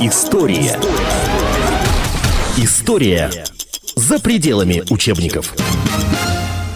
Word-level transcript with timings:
История. 0.00 0.78
История 2.58 3.30
за 3.94 4.20
пределами 4.20 4.82
учебников. 4.90 5.54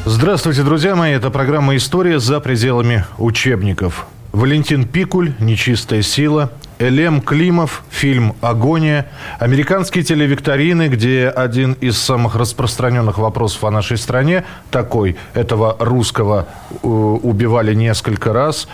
Здравствуйте, 0.06 0.62
друзья 0.62 0.96
мои. 0.96 1.12
Это 1.12 1.28
программа 1.30 1.76
«История 1.76 2.18
за 2.18 2.40
пределами 2.40 3.04
учебников». 3.18 4.06
Валентин 4.32 4.88
Пикуль, 4.88 5.34
«Нечистая 5.38 6.00
сила», 6.00 6.50
Элем 6.78 7.20
Климов, 7.20 7.84
фильм 8.00 8.34
«Агония», 8.40 9.04
американские 9.38 10.02
телевикторины, 10.02 10.88
где 10.88 11.28
один 11.28 11.74
из 11.82 11.98
самых 11.98 12.34
распространенных 12.34 13.18
вопросов 13.18 13.62
о 13.64 13.70
нашей 13.70 13.98
стране 13.98 14.44
такой, 14.70 15.18
этого 15.34 15.76
русского 15.78 16.46
э, 16.70 16.86
убивали 16.86 17.74
несколько 17.74 18.32
раз, 18.32 18.68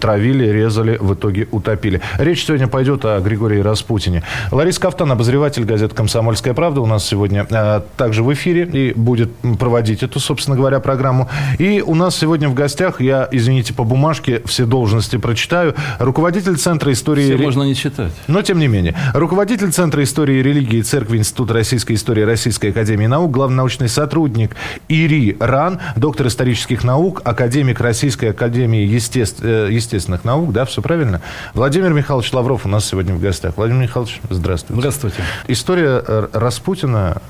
травили, 0.00 0.48
резали, 0.48 0.96
в 1.00 1.14
итоге 1.14 1.46
утопили. 1.52 2.00
Речь 2.18 2.44
сегодня 2.44 2.66
пойдет 2.66 3.04
о 3.04 3.20
Григории 3.20 3.60
Распутине. 3.60 4.24
Лариса 4.50 4.80
Кафтан, 4.80 5.12
обозреватель 5.12 5.64
газеты 5.64 5.94
«Комсомольская 5.94 6.52
правда», 6.52 6.80
у 6.80 6.86
нас 6.86 7.06
сегодня 7.06 7.46
э, 7.48 7.80
также 7.96 8.24
в 8.24 8.32
эфире 8.32 8.64
и 8.64 8.92
будет 8.92 9.30
проводить 9.60 10.02
эту, 10.02 10.18
собственно 10.18 10.56
говоря, 10.56 10.80
программу. 10.80 11.28
И 11.60 11.80
у 11.80 11.94
нас 11.94 12.16
сегодня 12.16 12.48
в 12.48 12.54
гостях, 12.54 13.00
я, 13.00 13.28
извините, 13.30 13.72
по 13.72 13.84
бумажке 13.84 14.42
все 14.46 14.66
должности 14.66 15.16
прочитаю, 15.16 15.76
руководитель 16.00 16.56
Центра 16.56 16.90
истории 16.90 17.36
можно 17.36 17.62
не 17.62 17.76
читать. 17.76 18.10
Но, 18.26 18.42
тем 18.42 18.58
не 18.58 18.63
менее. 18.68 18.94
Руководитель 19.14 19.70
Центра 19.72 20.02
истории 20.02 20.38
и 20.38 20.42
религии 20.42 20.80
Церкви 20.82 21.18
Института 21.18 21.54
российской 21.54 21.94
истории 21.94 22.22
Российской 22.22 22.70
академии 22.70 23.06
наук, 23.06 23.30
главный 23.30 23.56
научный 23.56 23.88
сотрудник 23.88 24.56
ИРИ 24.88 25.36
РАН, 25.40 25.80
доктор 25.96 26.26
исторических 26.28 26.84
наук, 26.84 27.22
академик 27.24 27.80
Российской 27.80 28.30
академии 28.30 28.86
естеств... 28.86 29.40
Э, 29.42 29.68
естественных 29.70 30.24
наук, 30.24 30.52
да, 30.52 30.64
все 30.64 30.82
правильно? 30.82 31.20
Владимир 31.54 31.92
Михайлович 31.92 32.32
Лавров 32.32 32.66
у 32.66 32.68
нас 32.68 32.84
сегодня 32.86 33.14
в 33.14 33.20
гостях. 33.20 33.56
Владимир 33.56 33.82
Михайлович, 33.82 34.20
здравствуйте. 34.30 34.80
Здравствуйте. 34.80 35.22
История 35.48 36.02
э, 36.06 36.28
Распутина, 36.32 37.20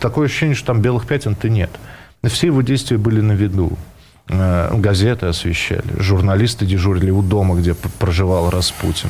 такое 0.00 0.26
ощущение, 0.26 0.54
что 0.54 0.68
там 0.68 0.80
белых 0.80 1.06
пятен-то 1.06 1.48
нет. 1.48 1.70
Все 2.24 2.48
его 2.48 2.62
действия 2.62 2.98
были 2.98 3.20
на 3.20 3.32
виду. 3.32 3.78
Э, 4.28 4.74
газеты 4.74 5.26
освещали, 5.26 5.84
журналисты 5.98 6.66
дежурили 6.66 7.10
у 7.10 7.22
дома, 7.22 7.54
где 7.56 7.74
проживал 7.74 8.50
Распутин. 8.50 9.08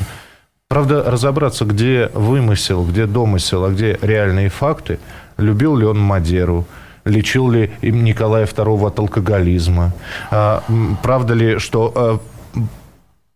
Правда, 0.70 1.02
разобраться, 1.02 1.64
где 1.64 2.10
вымысел, 2.12 2.84
где 2.84 3.06
домысел, 3.06 3.64
а 3.64 3.70
где 3.70 3.98
реальные 4.02 4.50
факты, 4.50 4.98
любил 5.38 5.74
ли 5.78 5.86
он 5.86 5.98
Мадеру, 5.98 6.66
лечил 7.06 7.50
ли 7.50 7.70
им 7.80 8.04
Николая 8.04 8.44
II 8.44 8.86
от 8.86 8.98
алкоголизма, 8.98 9.94
а, 10.30 10.62
правда 11.02 11.32
ли, 11.32 11.58
что 11.58 11.90
а, 11.94 12.20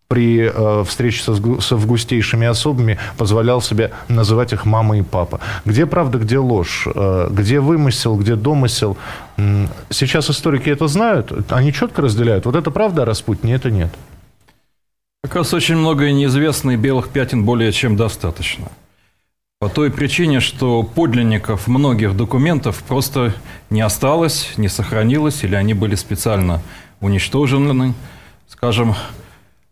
при 0.09 0.53
э, 0.55 0.85
встрече 0.87 1.23
со, 1.23 1.35
с 1.35 1.73
августейшими 1.73 2.47
особами 2.47 2.99
позволял 3.17 3.63
себе 3.63 3.93
называть 4.09 4.53
их 4.53 4.67
мама 4.67 4.99
и 4.99 5.03
папа. 5.03 5.41
Где 5.65 5.87
правда, 5.87 6.19
где 6.19 6.37
ложь, 6.37 6.87
э, 6.95 7.29
где 7.31 7.61
вымысел, 7.61 8.17
где 8.17 8.37
домысел. 8.37 8.99
Сейчас 9.89 10.29
историки 10.29 10.69
это 10.69 10.87
знают, 10.87 11.33
они 11.51 11.73
четко 11.73 12.03
разделяют. 12.03 12.45
Вот 12.45 12.57
это 12.57 12.71
правда 12.71 13.03
о 13.03 13.05
Распутине, 13.07 13.55
это 13.55 13.71
нет. 13.71 13.89
Как 15.23 15.37
раз 15.37 15.55
очень 15.55 15.77
много 15.77 16.11
неизвестно, 16.11 16.73
и 16.73 16.77
белых 16.77 17.09
пятен 17.11 17.45
более 17.45 17.71
чем 17.71 17.97
достаточно. 17.97 18.73
По 19.61 19.69
той 19.69 19.93
причине, 19.93 20.41
что 20.41 20.83
подлинников 20.83 21.69
многих 21.69 22.17
документов 22.17 22.83
просто 22.83 23.33
не 23.71 23.81
осталось, 23.81 24.55
не 24.57 24.69
сохранилось, 24.69 25.45
или 25.45 25.55
они 25.55 25.75
были 25.75 25.95
специально 25.95 26.61
уничтожены. 27.01 27.95
Скажем, 28.49 28.97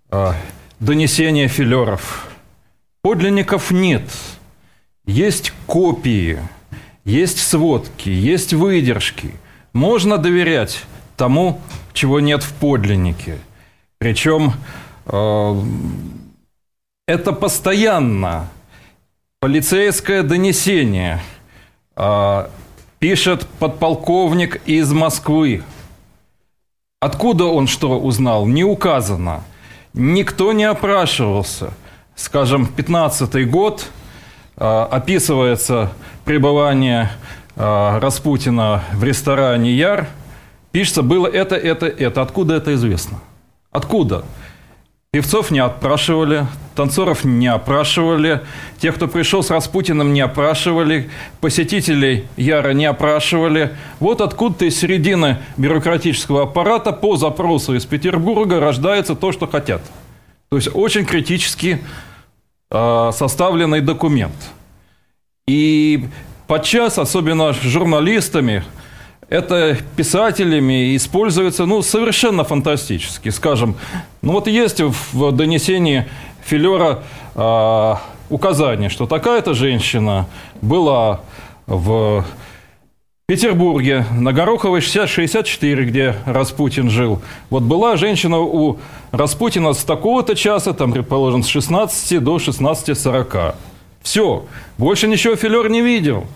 а, 0.08 0.36
донесения 0.78 1.48
филеров. 1.48 2.28
Подлинников 3.02 3.72
нет. 3.72 4.04
Есть 5.04 5.52
копии, 5.66 6.38
есть 7.04 7.40
сводки, 7.40 8.08
есть 8.08 8.52
выдержки. 8.52 9.34
Можно 9.72 10.16
доверять 10.16 10.84
тому, 11.16 11.60
чего 11.92 12.20
нет 12.20 12.44
в 12.44 12.52
подлиннике. 12.52 13.39
Причем 13.98 14.55
это 17.06 17.33
постоянно 17.33 18.48
полицейское 19.40 20.22
донесение 20.22 21.20
э, 21.96 22.48
пишет 22.98 23.46
подполковник 23.58 24.60
из 24.66 24.92
Москвы. 24.92 25.62
Откуда 27.00 27.46
он 27.46 27.66
что 27.66 27.98
узнал, 27.98 28.46
не 28.46 28.62
указано. 28.64 29.42
Никто 29.94 30.52
не 30.52 30.64
опрашивался. 30.64 31.72
Скажем, 32.14 32.70
15-й 32.77 33.44
год 33.46 33.86
э, 34.56 34.86
описывается 34.90 35.92
пребывание 36.24 37.10
Распутина 37.56 38.84
в 38.92 39.05
ресторане 39.05 39.72
Яр. 39.72 40.06
Пишется, 40.72 41.02
было 41.02 41.27
это, 41.27 41.56
это, 41.56 41.86
это. 41.86 42.22
Откуда 42.22 42.55
это 42.55 42.72
известно? 42.74 43.18
Откуда? 43.70 44.24
Певцов 45.12 45.50
не 45.50 45.58
опрашивали, 45.58 46.46
танцоров 46.76 47.24
не 47.24 47.48
опрашивали, 47.48 48.42
тех, 48.78 48.94
кто 48.94 49.08
пришел 49.08 49.42
с 49.42 49.50
Распутиным, 49.50 50.12
не 50.12 50.20
опрашивали, 50.20 51.10
посетителей 51.40 52.28
Яра 52.36 52.74
не 52.74 52.84
опрашивали. 52.84 53.76
Вот 53.98 54.20
откуда-то 54.20 54.66
из 54.66 54.78
середины 54.78 55.38
бюрократического 55.56 56.44
аппарата 56.44 56.92
по 56.92 57.16
запросу 57.16 57.74
из 57.74 57.84
Петербурга 57.86 58.60
рождается 58.60 59.16
то, 59.16 59.32
что 59.32 59.48
хотят. 59.48 59.82
То 60.48 60.56
есть 60.56 60.68
очень 60.72 61.04
критически 61.04 61.80
э, 62.70 63.10
составленный 63.12 63.80
документ. 63.80 64.36
И 65.48 66.04
подчас, 66.46 66.98
особенно 66.98 67.52
журналистами, 67.52 68.62
это 69.30 69.79
писателями 69.96 70.95
используется 70.96 71.64
ну, 71.64 71.80
совершенно 71.83 72.45
фантастически. 72.45 73.30
Скажем, 73.30 73.77
ну 74.23 74.33
вот 74.33 74.48
есть 74.48 74.80
в 74.80 75.33
донесении 75.33 76.07
Филера 76.45 77.05
э, 77.36 77.95
указание, 78.29 78.90
что 78.90 79.07
такая-то 79.07 79.55
женщина 79.55 80.27
была 80.61 81.20
в 81.67 82.24
Петербурге, 83.27 84.05
на 84.11 84.33
Гороховой 84.33 84.80
60, 84.80 85.08
64, 85.08 85.85
где 85.85 86.17
Распутин 86.27 86.90
жил. 86.90 87.23
Вот 87.48 87.63
была 87.63 87.96
женщина 87.96 88.40
у 88.40 88.80
Распутина 89.13 89.73
с 89.73 89.85
такого-то 89.85 90.35
часа, 90.35 90.73
там, 90.73 90.92
предположим, 90.92 91.45
с 91.45 91.46
16 91.46 92.20
до 92.20 92.39
16.40. 92.39 93.55
Все. 94.02 94.45
Больше 94.79 95.07
ничего 95.07 95.36
Филер 95.36 95.69
не 95.70 95.83
видел. 95.83 96.27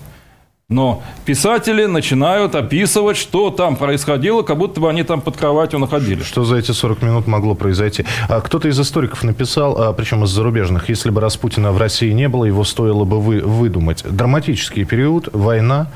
Но 0.71 1.03
писатели 1.27 1.85
начинают 1.85 2.55
описывать, 2.55 3.19
что 3.19 3.51
там 3.51 3.77
происходило, 3.77 4.41
как 4.43 4.57
будто 4.57 4.81
бы 4.81 4.89
они 4.89 5.03
там 5.03 5.21
под 5.21 5.37
кроватью 5.37 5.79
находились. 5.79 6.25
Что 6.25 6.45
за 6.45 6.57
эти 6.57 6.71
40 6.71 7.03
минут 7.03 7.27
могло 7.27 7.55
произойти? 7.55 8.07
А 8.31 8.41
кто-то 8.41 8.69
из 8.69 8.81
историков 8.81 9.23
написал, 9.25 9.77
а, 9.77 9.93
причем 9.93 10.25
из 10.25 10.31
зарубежных, 10.31 10.89
если 10.89 11.11
бы 11.11 11.21
Распутина 11.21 11.71
в 11.73 11.77
России 11.77 12.11
не 12.13 12.31
было, 12.31 12.47
его 12.47 12.65
стоило 12.65 13.05
бы 13.05 13.21
вы, 13.21 13.41
выдумать. 13.41 14.05
Драматический 14.09 14.87
период, 14.87 15.29
война, 15.35 15.89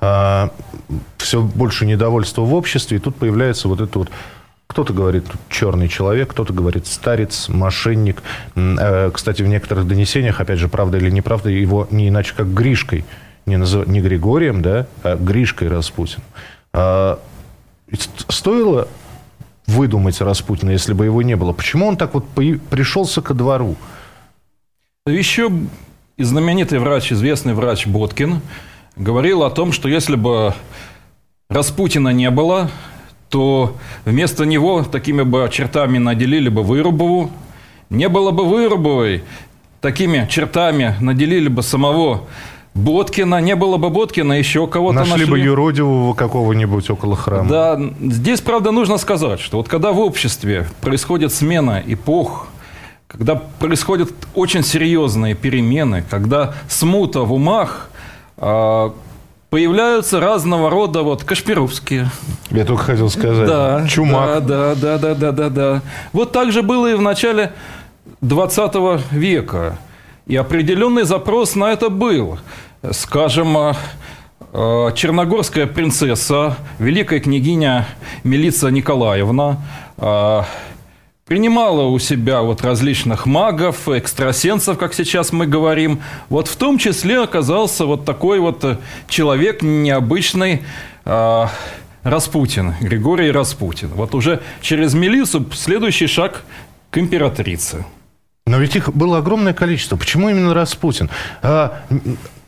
а, 0.00 0.50
все 1.18 1.40
больше 1.40 1.86
недовольства 1.86 2.42
в 2.42 2.54
обществе, 2.54 2.96
и 2.96 3.00
тут 3.00 3.14
появляется 3.14 3.68
вот 3.68 3.80
это 3.80 4.00
вот 4.00 4.08
кто-то 4.66 4.92
говорит 4.92 5.24
черный 5.48 5.88
человек, 5.88 6.30
кто-то 6.30 6.52
говорит 6.52 6.86
старец, 6.86 7.48
мошенник. 7.48 8.22
Э, 8.54 9.10
кстати, 9.14 9.40
в 9.40 9.48
некоторых 9.48 9.88
донесениях, 9.88 10.42
опять 10.42 10.58
же, 10.58 10.68
правда 10.68 10.98
или 10.98 11.08
неправда, 11.08 11.48
его 11.48 11.88
не 11.90 12.08
иначе 12.08 12.34
как 12.36 12.52
Гришкой 12.52 13.06
не, 13.48 13.56
назов... 13.56 13.86
не 13.86 14.00
Григорием, 14.00 14.62
да, 14.62 14.86
а 15.02 15.16
Гришкой 15.16 15.68
Распутин. 15.68 16.22
А, 16.72 17.18
стоило 18.28 18.88
выдумать 19.66 20.20
Распутина, 20.20 20.70
если 20.70 20.92
бы 20.92 21.04
его 21.04 21.22
не 21.22 21.36
было? 21.36 21.52
Почему 21.52 21.86
он 21.86 21.96
так 21.96 22.14
вот 22.14 22.24
пришелся 22.28 23.20
ко 23.20 23.34
двору? 23.34 23.76
Еще 25.06 25.50
и 26.16 26.22
знаменитый 26.22 26.78
врач, 26.78 27.12
известный 27.12 27.54
врач 27.54 27.86
Боткин, 27.86 28.40
говорил 28.96 29.42
о 29.42 29.50
том, 29.50 29.72
что 29.72 29.88
если 29.88 30.16
бы 30.16 30.54
Распутина 31.48 32.10
не 32.10 32.30
было, 32.30 32.70
то 33.30 33.76
вместо 34.04 34.44
него 34.44 34.82
такими 34.84 35.22
бы 35.22 35.48
чертами 35.50 35.98
наделили 35.98 36.48
бы 36.48 36.62
Вырубову. 36.62 37.30
Не 37.90 38.08
было 38.08 38.30
бы 38.30 38.44
Вырубовой, 38.44 39.22
такими 39.80 40.26
чертами 40.30 40.96
наделили 41.00 41.48
бы 41.48 41.62
самого 41.62 42.26
Боткина, 42.78 43.40
не 43.40 43.56
было 43.56 43.76
бы 43.76 43.90
Боткина, 43.90 44.34
еще 44.34 44.66
кого-то 44.66 45.00
нашли. 45.00 45.12
Нашли 45.12 45.26
бы 45.26 45.38
юродивого 45.38 46.14
какого-нибудь 46.14 46.88
около 46.90 47.16
храма. 47.16 47.48
Да, 47.48 47.80
здесь, 48.00 48.40
правда, 48.40 48.70
нужно 48.70 48.98
сказать, 48.98 49.40
что 49.40 49.56
вот 49.56 49.68
когда 49.68 49.90
в 49.92 49.98
обществе 49.98 50.66
происходит 50.80 51.32
смена 51.32 51.82
эпох, 51.84 52.46
когда 53.08 53.34
происходят 53.34 54.10
очень 54.34 54.62
серьезные 54.62 55.34
перемены, 55.34 56.04
когда 56.08 56.54
смута 56.68 57.22
в 57.22 57.32
умах, 57.32 57.90
а, 58.36 58.94
появляются 59.50 60.20
разного 60.20 60.70
рода 60.70 61.02
вот 61.02 61.24
Кашпировские. 61.24 62.10
Я 62.50 62.64
только 62.64 62.84
хотел 62.84 63.10
сказать. 63.10 63.48
Да, 63.48 63.86
Чумак. 63.88 64.46
Да, 64.46 64.74
да, 64.74 64.98
да, 64.98 65.14
да, 65.14 65.32
да, 65.32 65.48
да. 65.48 65.82
Вот 66.12 66.32
так 66.32 66.52
же 66.52 66.62
было 66.62 66.92
и 66.92 66.94
в 66.94 67.02
начале 67.02 67.52
20 68.20 69.10
века. 69.10 69.78
И 70.26 70.36
определенный 70.36 71.04
запрос 71.04 71.54
на 71.54 71.72
это 71.72 71.88
был. 71.88 72.38
Скажем, 72.92 73.58
э, 73.58 73.72
э, 74.52 74.90
черногорская 74.94 75.66
принцесса, 75.66 76.56
великая 76.78 77.18
княгиня 77.18 77.88
Милица 78.22 78.68
Николаевна, 78.68 79.58
э, 79.96 80.42
принимала 81.26 81.86
у 81.86 81.98
себя 81.98 82.42
вот 82.42 82.62
различных 82.62 83.26
магов, 83.26 83.88
экстрасенсов, 83.88 84.78
как 84.78 84.94
сейчас 84.94 85.32
мы 85.32 85.46
говорим. 85.46 86.02
Вот 86.28 86.46
в 86.46 86.54
том 86.54 86.78
числе 86.78 87.20
оказался 87.20 87.84
вот 87.84 88.04
такой 88.04 88.38
вот 88.38 88.64
человек 89.08 89.60
необычный, 89.62 90.62
Распутин, 92.04 92.74
Григорий 92.80 93.30
Распутин. 93.30 93.88
Вот 93.88 94.14
уже 94.14 94.40
через 94.62 94.94
Мелису 94.94 95.44
следующий 95.52 96.06
шаг 96.06 96.44
к 96.90 96.98
императрице. 96.98 97.84
Но 98.46 98.58
ведь 98.58 98.76
их 98.76 98.94
было 98.94 99.18
огромное 99.18 99.52
количество. 99.52 99.96
Почему 99.96 100.30
именно 100.30 100.54
Распутин? 100.54 101.10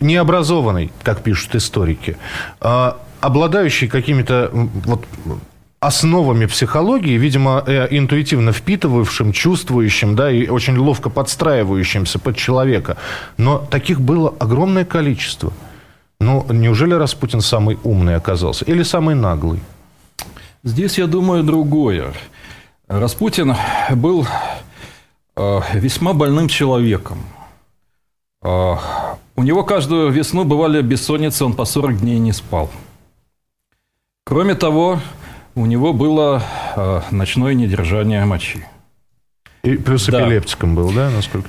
Необразованный, 0.01 0.93
как 1.03 1.23
пишут 1.23 1.55
историки, 1.55 2.17
а, 2.61 2.99
обладающий 3.21 3.89
какими-то 3.89 4.51
вот, 4.53 5.05
основами 5.81 6.47
психологии, 6.47 7.19
видимо, 7.19 7.65
э, 7.67 7.89
интуитивно 7.91 8.53
впитывавшим, 8.53 9.33
чувствующим, 9.33 10.15
да, 10.15 10.31
и 10.31 10.49
очень 10.49 10.77
ловко 10.77 11.09
подстраивающимся 11.11 12.19
под 12.19 12.37
человека. 12.37 12.97
Но 13.39 13.59
таких 13.59 14.01
было 14.01 14.35
огромное 14.39 14.85
количество. 14.85 15.53
Ну, 16.21 16.47
неужели 16.51 16.93
Распутин 16.93 17.41
самый 17.41 17.79
умный 17.83 18.15
оказался? 18.15 18.67
Или 18.67 18.83
самый 18.83 19.15
наглый? 19.15 19.61
Здесь, 20.63 20.99
я 20.99 21.07
думаю, 21.07 21.43
другое. 21.43 22.13
Распутин 22.89 23.57
был 23.95 24.27
э, 25.37 25.61
весьма 25.75 26.13
больным 26.13 26.49
человеком. 26.49 27.19
У 29.41 29.43
него 29.43 29.65
каждую 29.65 30.11
весну 30.11 30.45
бывали 30.45 30.83
бессонницы, 30.83 31.47
он 31.47 31.55
по 31.55 31.65
40 31.65 32.01
дней 32.01 32.19
не 32.19 32.31
спал. 32.31 32.71
Кроме 34.27 34.55
того, 34.55 35.01
у 35.55 35.65
него 35.65 35.95
было 35.95 36.43
э, 36.77 37.01
ночное 37.11 37.55
недержание 37.55 38.23
мочи. 38.27 38.67
И 39.63 39.79
плюс 39.79 40.05
да. 40.09 40.21
эпилептиком 40.21 40.75
был, 40.75 40.93
да, 40.93 41.09
насколько? 41.09 41.49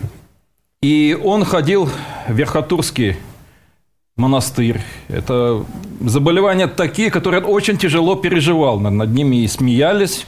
И 0.81 1.19
он 1.21 1.43
ходил 1.43 1.89
в 2.29 2.33
Верхотурский 2.33 3.17
монастырь. 4.15 4.79
Это 5.09 5.65
заболевания 5.99 6.67
такие, 6.67 7.11
которые 7.11 7.43
он 7.43 7.53
очень 7.53 7.77
тяжело 7.77 8.15
переживал. 8.15 8.79
Над 8.79 9.09
ними 9.09 9.43
и 9.43 9.47
смеялись. 9.49 10.25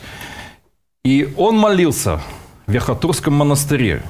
И 1.05 1.33
он 1.37 1.57
молился 1.57 2.19
в 2.67 2.73
Верхотурском 2.73 3.33
монастыре. 3.33 4.03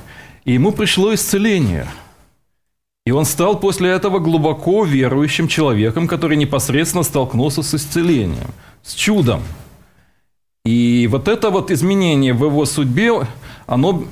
И 0.44 0.54
ему 0.54 0.72
пришло 0.72 1.14
исцеление. 1.14 1.86
И 3.06 3.12
он 3.12 3.26
стал 3.26 3.60
после 3.60 3.90
этого 3.90 4.20
глубоко 4.20 4.86
верующим 4.86 5.48
человеком, 5.48 6.08
который 6.08 6.38
непосредственно 6.38 7.04
столкнулся 7.04 7.62
с 7.62 7.74
исцелением, 7.74 8.52
с 8.82 8.94
чудом. 8.94 9.42
И 10.66 11.10
вот 11.12 11.28
это 11.28 11.50
вот 11.50 11.70
изменение 11.70 12.34
в 12.34 12.46
его 12.46 12.66
судьбе, 12.66 13.28
оно 13.68 14.06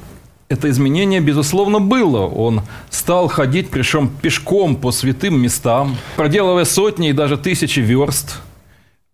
это 0.50 0.70
изменение, 0.70 1.22
безусловно, 1.22 1.80
было. 1.80 2.28
Он 2.28 2.64
стал 2.90 3.30
ходить, 3.30 3.70
причем 3.70 4.10
пешком 4.10 4.76
по 4.76 4.92
святым 4.92 5.42
местам, 5.42 5.96
проделывая 6.18 6.66
сотни 6.66 7.10
и 7.10 7.14
даже 7.14 7.38
тысячи 7.38 7.80
верст. 7.80 8.42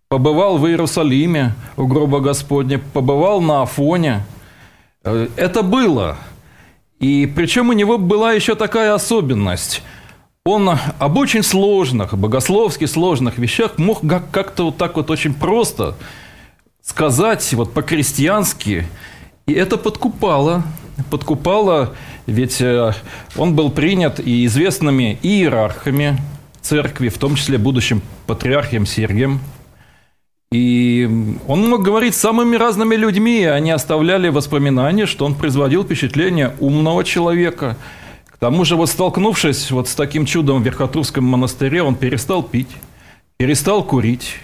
Побывал 0.09 0.57
в 0.57 0.65
Иерусалиме 0.65 1.53
у 1.75 1.85
гроба 1.85 2.21
Господня, 2.21 2.81
побывал 2.93 3.41
на 3.41 3.61
Афоне. 3.61 4.25
Э, 5.03 5.27
это 5.35 5.61
было. 5.61 6.17
И 6.99 7.31
причем 7.35 7.69
у 7.69 7.73
него 7.73 7.97
была 7.97 8.33
еще 8.33 8.55
такая 8.55 8.93
особенность. 8.93 9.81
Он 10.45 10.77
об 10.99 11.17
очень 11.17 11.43
сложных, 11.43 12.17
богословски 12.17 12.85
сложных 12.85 13.37
вещах 13.37 13.77
мог 13.77 14.01
как-то 14.31 14.65
вот 14.65 14.77
так 14.77 14.95
вот 14.95 15.11
очень 15.11 15.33
просто 15.33 15.95
сказать 16.81 17.53
вот 17.53 17.73
по-крестьянски, 17.73 18.87
и 19.45 19.53
это 19.53 19.77
подкупало 19.77 20.63
подкупала, 21.09 21.95
ведь 22.25 22.61
э, 22.61 22.93
он 23.35 23.55
был 23.55 23.71
принят 23.71 24.19
и 24.19 24.45
известными 24.45 25.17
иерархами 25.21 26.17
церкви, 26.61 27.09
в 27.09 27.17
том 27.17 27.35
числе 27.35 27.57
будущим 27.57 28.01
патриархом 28.25 28.85
Сергием. 28.85 29.39
И 30.51 31.09
он 31.47 31.69
мог 31.69 31.81
говорить 31.81 32.15
с 32.15 32.19
самыми 32.19 32.55
разными 32.55 32.95
людьми, 32.95 33.41
и 33.41 33.45
они 33.45 33.71
оставляли 33.71 34.29
воспоминания, 34.29 35.05
что 35.05 35.25
он 35.25 35.35
производил 35.35 35.83
впечатление 35.83 36.55
умного 36.59 37.03
человека. 37.03 37.77
К 38.25 38.37
тому 38.37 38.63
же, 38.63 38.75
вот 38.75 38.89
столкнувшись 38.89 39.71
вот 39.71 39.89
с 39.89 39.95
таким 39.95 40.25
чудом 40.25 40.61
в 40.61 40.65
Верхотурском 40.65 41.25
монастыре, 41.25 41.83
он 41.83 41.95
перестал 41.95 42.43
пить, 42.43 42.69
перестал 43.37 43.83
курить. 43.83 44.35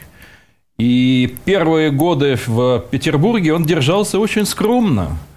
И 0.77 1.35
первые 1.45 1.91
годы 1.91 2.37
в 2.45 2.83
Петербурге 2.91 3.53
он 3.53 3.63
держался 3.63 4.19
очень 4.19 4.45
скромно– 4.45 5.17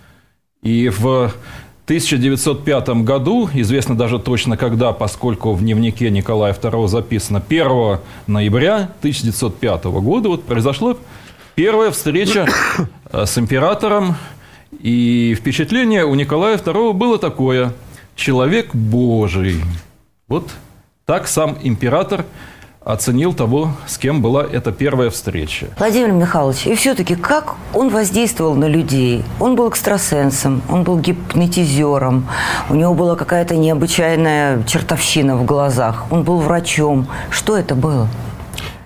и 0.67 0.89
в 0.89 1.33
1905 1.87 2.89
году, 3.05 3.49
известно 3.55 3.97
даже 3.97 4.19
точно 4.19 4.57
когда, 4.57 4.93
поскольку 4.93 5.55
в 5.55 5.61
дневнике 5.61 6.11
Николая 6.11 6.53
II 6.53 6.89
записано 6.89 7.43
1 7.49 7.99
ноября 8.27 8.91
1905 8.99 9.85
года, 9.85 10.29
вот 10.29 10.45
произошла 10.45 10.97
первая 11.55 11.91
встреча 11.91 12.47
э, 13.13 13.25
с 13.25 13.39
императором, 13.39 14.17
и 14.79 15.35
впечатление 15.39 16.05
у 16.05 16.15
Николая 16.15 16.59
II 16.59 16.93
было 16.93 17.19
такое– 17.19 17.73
человек 18.17 18.75
Божий. 18.75 19.63
Вот 20.27 20.51
так 21.05 21.29
сам 21.29 21.57
император 21.63 22.25
оценил 22.87 23.35
того, 23.35 23.73
с 23.87 23.99
кем 23.99 24.23
была 24.23 24.45
эта 24.45 24.71
первая 24.71 25.11
встреча. 25.11 25.67
Владимир 25.77 26.13
Михайлович, 26.13 26.67
и 26.67 26.75
все-таки 26.77 27.17
как 27.17 27.57
он 27.75 27.89
воздействовал 27.89 28.55
на 28.55 28.67
людей? 28.67 29.25
Он 29.41 29.57
был 29.57 29.69
экстрасенсом, 29.69 30.63
он 30.69 30.85
был 30.85 31.01
гипнотизером, 31.01 32.29
у 32.71 32.75
него 32.75 32.95
была 32.95 33.17
какая-то 33.17 33.57
необычайная 33.57 34.63
чертовщина 34.63 35.37
в 35.37 35.45
глазах, 35.45 36.05
он 36.13 36.23
был 36.23 36.39
врачом. 36.39 37.09
Что 37.29 37.57
это 37.57 37.75
было? 37.75 38.07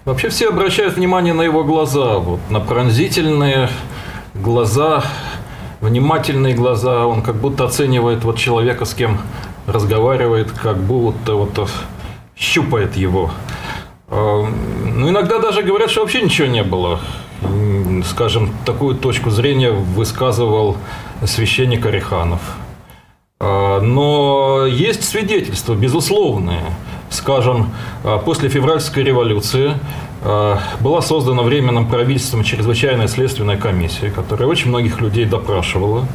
Вообще 0.07 0.31
все 0.31 0.49
обращают 0.49 0.97
внимание 0.97 1.35
на 1.35 1.43
его 1.43 1.63
глаза, 1.63 2.19
вот, 2.19 2.41
на 2.49 2.59
пронзительные 2.59 3.69
глаза, 4.35 5.05
внимательные 5.83 6.55
глаза. 6.55 7.07
Он 7.07 7.21
как 7.21 7.37
будто 7.37 7.65
оценивает 7.67 8.25
вот 8.25 8.39
человека, 8.39 8.87
с 8.87 8.95
кем 8.95 9.19
разговаривает, 9.67 10.51
как 10.53 10.79
будто 10.79 11.35
вот 11.35 11.69
щупает 12.35 12.97
его. 12.97 13.31
Ну, 14.11 15.09
иногда 15.09 15.39
даже 15.39 15.63
говорят, 15.63 15.91
что 15.91 16.01
вообще 16.01 16.21
ничего 16.21 16.49
не 16.49 16.65
было. 16.65 17.01
Скажем, 18.05 18.53
такую 18.67 18.97
точку 18.97 19.31
зрения 19.31 19.71
высказывал 19.71 20.77
священник 21.25 21.87
Ореханов. 21.87 22.41
А, 23.39 23.81
но 23.81 24.67
есть 24.67 25.05
свидетельства, 25.05 25.75
безусловные. 25.75 26.65
Скажем, 27.09 27.73
а, 28.05 28.19
после 28.19 28.49
февральской 28.49 29.03
революции 29.03 29.75
была 30.81 31.01
создана 31.01 31.43
временным 31.43 31.89
правительством 31.89 32.45
чрезвычайная 32.45 33.09
следственная 33.09 33.57
комиссия, 33.57 34.11
которая 34.11 34.47
очень 34.51 34.69
многих 34.69 35.01
людей 35.01 35.25
допрашивала 35.25 36.07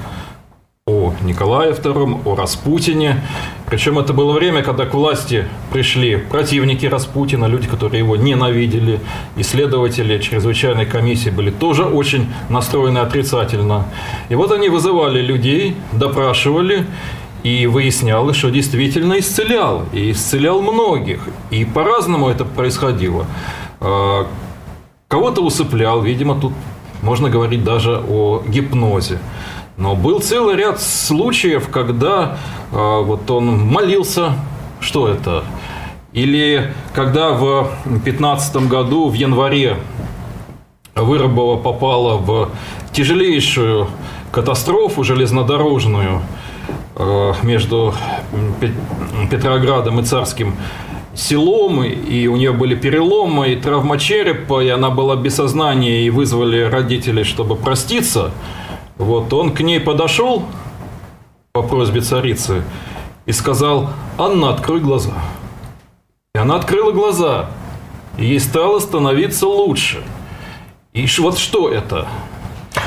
о 1.06 1.14
Николае 1.24 1.72
II, 1.72 2.22
о 2.26 2.36
Распутине. 2.36 3.22
Причем 3.68 4.00
это 4.00 4.14
было 4.14 4.34
время, 4.34 4.64
когда 4.64 4.86
к 4.86 4.94
власти 4.94 5.46
пришли 5.72 6.18
противники 6.18 6.86
Распутина, 6.86 7.46
люди, 7.46 7.68
которые 7.68 8.00
его 8.00 8.16
ненавидели. 8.16 9.00
Исследователи 9.36 10.20
чрезвычайной 10.20 10.86
комиссии 10.86 11.30
были 11.30 11.52
тоже 11.52 11.84
очень 11.84 12.28
настроены 12.50 13.00
отрицательно. 13.00 13.86
И 14.30 14.36
вот 14.36 14.52
они 14.52 14.70
вызывали 14.70 15.22
людей, 15.22 15.76
допрашивали, 15.94 16.86
и 17.46 17.68
выяснялось, 17.68 18.38
что 18.38 18.50
действительно 18.50 19.20
исцелял. 19.20 19.84
И 19.94 20.12
исцелял 20.12 20.62
многих. 20.62 21.20
И 21.52 21.64
по-разному 21.64 22.28
это 22.28 22.44
происходило. 22.44 23.28
А, 23.80 24.26
кого-то 25.08 25.42
усыплял, 25.42 26.02
видимо, 26.02 26.42
тут 26.42 26.54
можно 27.04 27.30
говорить 27.30 27.64
даже 27.64 28.04
о 28.10 28.42
гипнозе. 28.48 29.20
Но 29.78 29.94
был 29.96 30.22
целый 30.22 30.56
ряд 30.56 30.82
случаев, 30.82 31.68
когда 31.70 32.38
э, 32.72 33.02
вот 33.04 33.30
он 33.30 33.60
молился, 33.60 34.34
что 34.80 35.10
это? 35.10 35.44
Или 36.14 36.74
когда 36.94 37.32
в 37.32 37.70
15 38.06 38.56
году, 38.68 39.10
в 39.10 39.14
январе, 39.14 39.78
Вырубова 40.96 41.58
попала 41.58 42.16
в 42.16 42.52
тяжелейшую 42.94 43.90
катастрофу 44.32 45.04
железнодорожную 45.04 46.22
э, 46.96 47.34
между 47.44 47.94
Петроградом 49.30 50.00
и 50.00 50.04
Царским 50.04 50.56
селом, 51.14 51.84
и 51.84 52.28
у 52.28 52.38
нее 52.38 52.54
были 52.54 52.76
переломы 52.76 53.50
и 53.50 53.56
травма 53.58 54.00
черепа, 54.00 54.64
и 54.64 54.70
она 54.70 54.90
была 54.90 55.18
без 55.18 55.36
сознания, 55.36 56.04
и 56.06 56.10
вызвали 56.10 56.62
родителей, 56.62 57.26
чтобы 57.26 57.58
проститься– 57.58 58.32
вот 58.98 59.32
он 59.34 59.54
к 59.54 59.62
ней 59.62 59.80
подошел 59.80 60.44
по 61.52 61.62
просьбе 61.62 62.02
царицы 62.02 62.64
и 63.26 63.32
сказал, 63.32 63.90
Анна, 64.18 64.50
открой 64.50 64.80
глаза. 64.80 65.14
И 66.34 66.38
она 66.38 66.56
открыла 66.56 66.92
глаза, 66.92 67.50
и 68.18 68.26
ей 68.26 68.40
стало 68.40 68.80
становиться 68.80 69.48
лучше. 69.48 70.04
И 70.94 71.08
вот 71.20 71.38
что 71.38 71.70
это? 71.70 72.08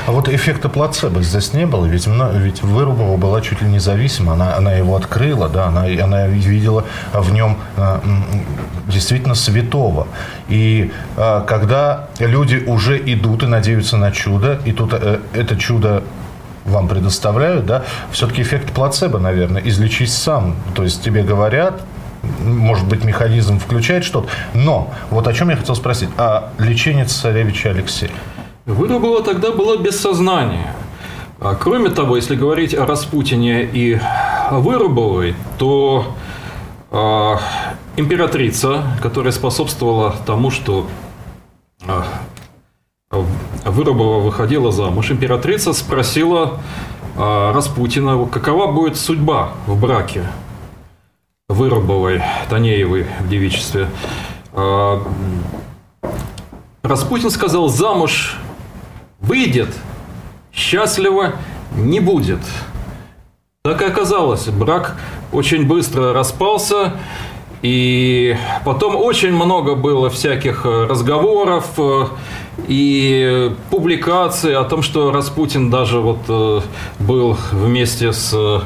А 0.08 0.10
вот 0.10 0.26
эффекта 0.26 0.70
плацебо 0.70 1.22
здесь 1.22 1.52
не 1.52 1.66
было, 1.66 1.84
ведь, 1.84 2.06
ведь 2.06 2.62
Вырубова 2.62 3.18
была 3.18 3.42
чуть 3.42 3.60
ли 3.60 3.68
независима, 3.68 4.32
она, 4.32 4.56
она 4.56 4.72
его 4.72 4.96
открыла, 4.96 5.50
да, 5.50 5.66
она, 5.66 5.82
она 5.82 6.26
видела 6.28 6.86
в 7.12 7.30
нем 7.30 7.58
а, 7.76 8.00
действительно 8.86 9.34
святого. 9.34 10.08
И 10.48 10.92
а, 11.18 11.42
когда 11.42 12.08
люди 12.20 12.64
уже 12.66 12.96
идут 12.96 13.42
и 13.42 13.46
надеются 13.46 13.98
на 13.98 14.10
чудо, 14.10 14.58
и 14.64 14.72
тут 14.72 14.94
а, 14.94 15.20
это 15.34 15.58
чудо 15.58 16.02
вам 16.64 16.88
предоставляют, 16.88 17.66
да, 17.66 17.84
все-таки 18.10 18.40
эффект 18.40 18.72
плацебо, 18.72 19.18
наверное, 19.18 19.60
излечись 19.60 20.16
сам. 20.16 20.56
То 20.74 20.84
есть 20.84 21.02
тебе 21.02 21.22
говорят, 21.22 21.82
может 22.40 22.86
быть, 22.88 23.04
механизм 23.04 23.58
включает 23.58 24.04
что-то. 24.04 24.28
Но 24.54 24.90
вот 25.10 25.28
о 25.28 25.34
чем 25.34 25.50
я 25.50 25.56
хотел 25.56 25.74
спросить. 25.74 26.08
А 26.16 26.50
лечение 26.58 27.04
царевича 27.04 27.68
Алексея? 27.68 28.10
Вырубова 28.68 29.22
тогда 29.22 29.50
было 29.50 29.78
без 29.78 29.98
сознания. 29.98 30.75
А 31.40 31.54
кроме 31.54 31.88
того, 31.88 32.16
если 32.16 32.37
говорить 32.37 32.75
о 32.75 32.84
Распутине 32.84 33.64
и 33.64 33.98
Вырубовой, 34.50 35.34
то 35.56 36.04
э, 36.90 37.34
императрица, 37.96 38.82
которая 39.00 39.32
способствовала 39.32 40.14
тому, 40.26 40.50
что 40.50 40.87
э, 41.87 42.02
Вырубова 43.64 44.20
выходила 44.20 44.70
замуж, 44.70 45.12
императрица 45.12 45.72
спросила 45.72 46.60
э, 47.16 47.52
Распутина, 47.54 48.26
какова 48.26 48.70
будет 48.70 48.98
судьба 48.98 49.52
в 49.66 49.80
браке 49.80 50.25
Вырубовой, 51.48 52.20
Танеевой 52.50 53.06
в 53.20 53.30
девичестве. 53.30 53.88
Э, 54.52 54.98
Распутин 56.82 57.30
сказал, 57.30 57.70
замуж 57.70 58.38
выйдет, 59.28 59.68
счастливо 60.52 61.35
не 61.76 62.00
будет. 62.00 62.40
Так 63.62 63.82
и 63.82 63.85
оказалось, 63.85 64.47
брак 64.49 64.97
очень 65.32 65.66
быстро 65.66 66.14
распался, 66.14 66.94
и 67.61 68.37
потом 68.64 68.97
очень 68.97 69.32
много 69.32 69.75
было 69.75 70.08
всяких 70.08 70.64
э, 70.64 70.87
разговоров 70.87 71.66
э, 71.76 72.06
и 72.68 73.52
публикаций 73.70 74.54
о 74.54 74.64
том, 74.64 74.82
что 74.82 75.11
Распутин 75.11 75.68
даже 75.68 75.99
вот 75.99 76.20
э, 76.28 76.61
был 77.00 77.37
вместе 77.52 78.12
с 78.12 78.62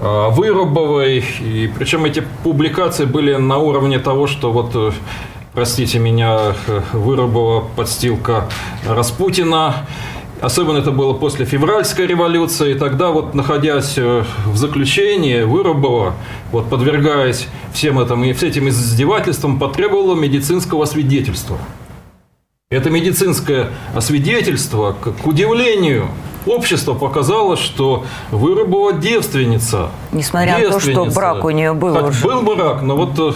Вырубовой. 0.00 1.24
И 1.40 1.70
причем 1.78 2.04
эти 2.06 2.24
публикации 2.42 3.04
были 3.04 3.36
на 3.36 3.58
уровне 3.58 4.00
того, 4.00 4.26
что 4.26 4.50
вот 4.50 4.94
простите 5.54 5.98
меня, 5.98 6.54
Вырубова 6.92 7.68
подстилка 7.76 8.48
Распутина. 8.86 9.86
Особенно 10.40 10.78
это 10.78 10.90
было 10.90 11.12
после 11.12 11.44
февральской 11.44 12.06
революции. 12.06 12.72
И 12.72 12.74
тогда 12.74 13.10
вот, 13.10 13.32
находясь 13.32 13.94
э, 13.96 14.24
в 14.44 14.56
заключении, 14.56 15.42
Вырубова, 15.42 16.14
вот, 16.50 16.68
подвергаясь 16.68 17.46
всем 17.72 18.00
этим, 18.00 18.24
и 18.24 18.32
всем 18.32 18.48
этим 18.48 18.68
издевательствам, 18.68 19.60
потребовала 19.60 20.16
медицинского 20.16 20.84
свидетельства. 20.86 21.58
Это 22.72 22.90
медицинское 22.90 23.68
освидетельство, 23.94 24.96
к 25.00 25.24
удивлению, 25.24 26.08
общество 26.46 26.94
показало, 26.94 27.56
что 27.56 28.04
Вырубова 28.32 28.94
девственница. 28.94 29.90
Несмотря 30.10 30.58
девственница. 30.58 30.88
на 30.88 31.04
то, 31.04 31.10
что 31.10 31.20
брак 31.20 31.44
у 31.44 31.50
нее 31.50 31.72
был 31.72 31.94
Хоть 31.94 32.10
уже. 32.10 32.24
Был 32.24 32.42
брак, 32.42 32.82
но 32.82 32.96
вот 32.96 33.16
э, 33.16 33.32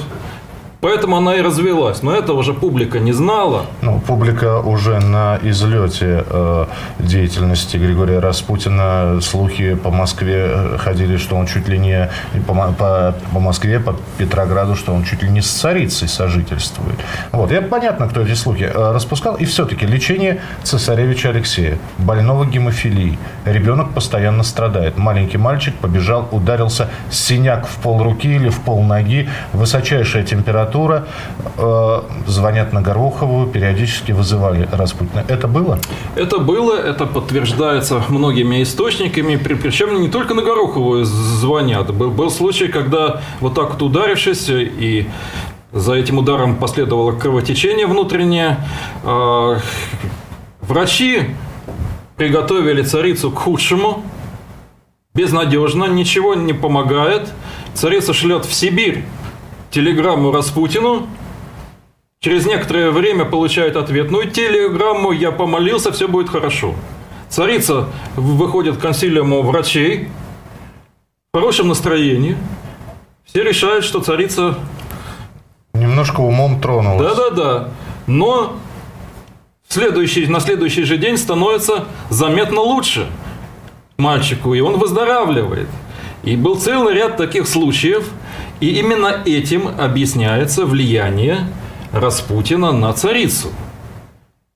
Поэтому 0.81 1.17
она 1.17 1.35
и 1.37 1.41
развелась. 1.41 2.03
Но 2.03 2.15
этого 2.15 2.43
же 2.43 2.53
публика 2.53 2.99
не 2.99 3.13
знала. 3.13 3.67
Ну, 3.81 3.99
публика 4.01 4.61
уже 4.61 5.01
на 5.01 5.39
излете 5.43 6.25
э, 6.29 6.67
деятельности 6.99 7.79
Григория 7.79 8.19
Распутина. 8.19 9.21
Слухи 9.23 9.75
по 9.75 9.91
Москве 9.91 10.45
э, 10.49 10.79
ходили, 10.79 11.17
что 11.17 11.37
он 11.37 11.47
чуть 11.47 11.67
ли 11.69 11.79
не 11.79 12.11
по, 12.47 12.55
по, 12.55 13.15
по 13.33 13.41
Москве, 13.41 13.81
по 13.81 13.97
Петрограду, 14.19 14.77
что 14.77 14.93
он 14.93 15.05
чуть 15.05 15.23
ли 15.23 15.31
не 15.31 15.41
с 15.41 15.51
царицей 15.51 16.09
сожительствует. 16.09 16.97
Вот. 17.33 17.51
Я 17.51 17.63
понятно, 17.63 18.07
кто 18.09 18.21
эти 18.21 18.35
слухи 18.35 18.65
э, 18.65 18.93
распускал. 18.93 19.37
И 19.37 19.47
все-таки 19.47 19.87
лечение 19.87 20.43
цесаревича 20.63 21.31
Алексея, 21.31 21.79
больного 21.97 22.45
гемофилии. 22.45 23.19
Ребенок 23.47 23.95
постоянно 23.95 24.43
страдает. 24.43 24.99
Маленький 24.99 25.39
мальчик 25.39 25.75
побежал, 25.77 26.29
ударился, 26.33 26.91
синяк 27.11 27.67
в 27.67 27.77
пол 27.77 28.03
руки 28.03 28.29
или 28.29 28.51
в 28.51 28.61
пол 28.61 28.83
ноги, 28.83 29.29
высочайшая 29.55 30.23
температура 30.23 30.66
температура, 30.67 31.07
э, 31.59 32.03
звонят 32.27 32.73
на 32.73 32.83
Горохову, 32.83 33.47
периодически 33.47 34.13
вызывали 34.13 34.69
Распутина. 34.73 35.25
Это 35.29 35.49
было? 35.49 35.79
Это 36.17 36.39
было, 36.39 36.75
это 36.75 37.07
подтверждается 37.07 38.03
многими 38.09 38.63
источниками, 38.63 39.37
причем 39.37 40.01
не 40.01 40.09
только 40.09 40.35
на 40.35 40.43
Горохову 40.43 41.05
звонят. 41.05 41.95
Был, 41.95 42.11
был 42.11 42.31
случай, 42.31 42.69
когда 42.69 43.21
вот 43.41 43.55
так 43.55 43.73
вот 43.73 43.83
ударившись 43.83 44.49
и 44.49 45.07
за 45.73 45.95
этим 45.95 46.19
ударом 46.19 46.57
последовало 46.57 47.13
кровотечение 47.13 47.87
внутреннее, 47.87 48.59
э, 49.05 49.59
врачи 50.63 51.23
приготовили 52.17 52.83
царицу 52.83 53.31
к 53.31 53.39
худшему, 53.39 54.03
безнадежно, 55.15 55.85
ничего 55.85 56.35
не 56.35 56.55
помогает. 56.55 57.29
Царица 57.75 58.15
шлет 58.15 58.47
в 58.47 58.55
Сибирь 58.55 59.05
телеграмму 59.71 60.33
Распутину, 60.33 61.07
через 62.21 62.47
некоторое 62.47 62.91
время 62.91 63.25
получает 63.25 63.77
ответную 63.77 64.31
телеграмму 64.31 65.13
«Я 65.13 65.33
помолился, 65.33 65.93
все 65.93 66.09
будет 66.09 66.29
хорошо». 66.29 66.75
Царица 67.29 67.89
выходит 68.15 68.77
к 68.77 68.81
консилиуму 68.81 69.43
врачей 69.43 70.09
в 71.33 71.37
хорошем 71.37 71.69
настроении. 71.69 72.37
Все 73.25 73.43
решают, 73.43 73.85
что 73.85 74.01
царица... 74.01 74.59
Немножко 75.75 76.21
умом 76.21 76.61
тронулась. 76.61 77.17
Да-да-да. 77.17 77.69
Но 78.07 78.57
следующий, 79.69 80.27
на 80.27 80.41
следующий 80.41 80.85
же 80.85 80.97
день 80.97 81.19
становится 81.19 81.87
заметно 82.09 82.61
лучше 82.61 83.07
мальчику, 83.99 84.55
и 84.55 84.61
он 84.61 84.79
выздоравливает. 84.79 85.69
И 86.23 86.37
был 86.37 86.57
целый 86.57 86.95
ряд 86.95 87.17
таких 87.17 87.49
случаев– 87.49 88.09
и 88.61 88.79
именно 88.79 89.23
этим 89.25 89.69
объясняется 89.79 90.67
влияние 90.67 91.47
Распутина 91.93 92.73
на 92.73 92.93
царицу. 92.93 93.49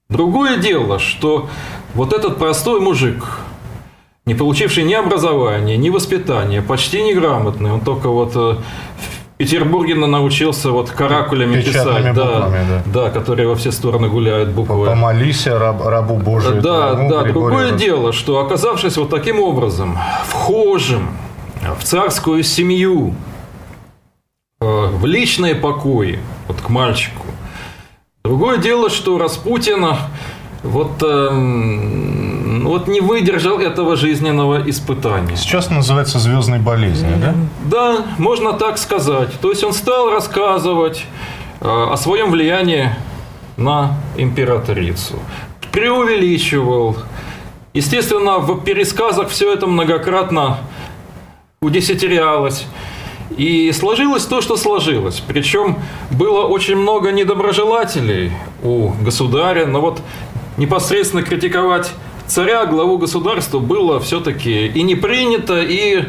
Другое 0.08 0.58
дело, 0.58 0.98
что 0.98 1.48
вот 1.94 2.12
этот 2.12 2.38
простой 2.38 2.80
мужик, 2.80 3.24
не 4.26 4.34
получивший 4.34 4.82
ни 4.82 4.94
образования, 4.94 5.76
ни 5.76 5.88
воспитания, 5.90 6.62
почти 6.62 7.02
неграмотный, 7.02 7.72
он 7.72 7.80
только 7.80 8.08
вот 8.08 8.32
э, 8.34 8.38
в 8.38 9.36
Петербурге 9.36 9.94
научился 9.94 10.70
вот 10.70 10.90
каракулями 10.90 11.62
писать, 11.62 12.12
да, 12.14 12.48
да. 12.48 12.82
да, 12.86 13.10
которые 13.10 13.48
во 13.48 13.54
все 13.54 13.70
стороны 13.70 14.08
гуляют 14.08 14.50
буквы. 14.50 14.86
Помолись 14.86 15.46
раб, 15.46 15.86
рабу 15.86 16.16
Божию. 16.16 16.60
Да, 16.60 16.94
твоему, 16.94 17.10
да. 17.10 17.22
Другое 17.22 17.72
дело, 17.72 18.12
что 18.12 18.40
оказавшись 18.40 18.96
вот 18.96 19.10
таким 19.10 19.40
образом 19.40 19.96
вхожим 20.26 21.08
в 21.78 21.84
царскую 21.84 22.42
семью, 22.42 23.14
в 24.60 25.06
личные 25.06 25.54
покои, 25.54 26.18
вот 26.46 26.60
к 26.60 26.68
мальчику. 26.68 27.24
Другое 28.22 28.58
дело, 28.58 28.90
что 28.90 29.16
Распутин 29.16 29.86
вот, 30.62 31.02
э, 31.02 32.60
вот 32.64 32.86
не 32.86 33.00
выдержал 33.00 33.58
этого 33.58 33.96
жизненного 33.96 34.68
испытания. 34.68 35.34
Сейчас 35.36 35.70
называется 35.70 36.18
звездной 36.18 36.58
болезнью, 36.58 37.16
да? 37.18 37.34
Да, 37.64 38.04
можно 38.18 38.52
так 38.52 38.76
сказать. 38.76 39.30
То 39.40 39.48
есть 39.48 39.64
он 39.64 39.72
стал 39.72 40.10
рассказывать 40.10 41.06
э, 41.62 41.66
о 41.66 41.96
своем 41.96 42.30
влиянии 42.30 42.90
на 43.56 43.96
императрицу. 44.18 45.14
Преувеличивал. 45.72 46.96
Естественно, 47.72 48.40
в 48.40 48.62
пересказах 48.62 49.30
все 49.30 49.54
это 49.54 49.66
многократно 49.66 50.58
удесятерялось. 51.62 52.66
И 53.36 53.72
сложилось 53.72 54.24
то, 54.24 54.40
что 54.40 54.56
сложилось. 54.56 55.22
Причем 55.26 55.78
было 56.10 56.46
очень 56.46 56.76
много 56.76 57.12
недоброжелателей 57.12 58.32
у 58.62 58.90
государя, 59.00 59.66
но 59.66 59.80
вот 59.80 60.02
непосредственно 60.56 61.22
критиковать 61.22 61.90
царя, 62.26 62.66
главу 62.66 62.98
государства 62.98 63.58
было 63.58 64.00
все-таки 64.00 64.66
и 64.66 64.82
не 64.82 64.94
принято, 64.94 65.60
и 65.60 66.04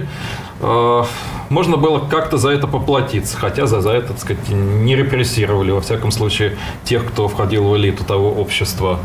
э, 0.62 1.04
можно 1.50 1.78
было 1.78 2.00
как-то 2.00 2.38
за 2.38 2.50
это 2.50 2.68
поплатиться. 2.68 3.38
Хотя 3.38 3.66
за, 3.66 3.82
за 3.82 3.92
это, 3.92 4.10
так 4.10 4.20
сказать, 4.20 4.50
не 4.50 4.96
репрессировали, 4.96 5.72
во 5.72 5.82
всяком 5.82 6.12
случае, 6.12 6.58
тех, 6.84 7.06
кто 7.06 7.28
входил 7.28 7.66
в 7.66 7.78
элиту 7.78 8.04
того 8.04 8.32
общества. 8.32 9.00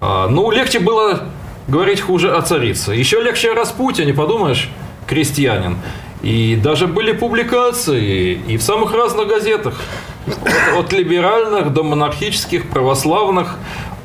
Э, 0.00 0.26
ну, 0.28 0.50
легче 0.50 0.80
было 0.80 1.28
говорить 1.66 2.00
хуже 2.00 2.34
о 2.34 2.42
царице. 2.42 2.92
Еще 2.92 3.20
легче 3.22 3.52
о 3.52 3.54
Распутине, 3.54 4.14
подумаешь, 4.14 4.70
крестьянин. 5.06 5.76
И 6.22 6.56
даже 6.56 6.86
были 6.86 7.12
публикации 7.12 8.40
и 8.46 8.56
в 8.56 8.62
самых 8.62 8.92
разных 8.94 9.28
газетах. 9.28 9.80
От 10.76 10.92
либеральных 10.92 11.72
до 11.72 11.82
монархических, 11.82 12.68
православных. 12.68 13.56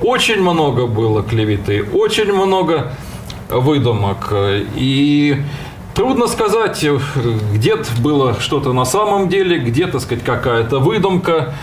Очень 0.01 0.41
много 0.41 0.87
было 0.87 1.23
клеветы, 1.23 1.83
очень 1.93 2.31
много 2.31 2.93
выдумок. 3.49 4.33
И 4.75 5.37
трудно 5.95 6.27
сказать, 6.27 6.85
где-то 7.53 7.89
было 8.01 8.39
что-то 8.39 8.73
на 8.73 8.85
самом 8.85 9.29
деле, 9.29 9.57
где, 9.57 9.87
то 9.87 9.99
сказать, 9.99 10.23
какая-то 10.23 10.79
выдумка. 10.79 11.55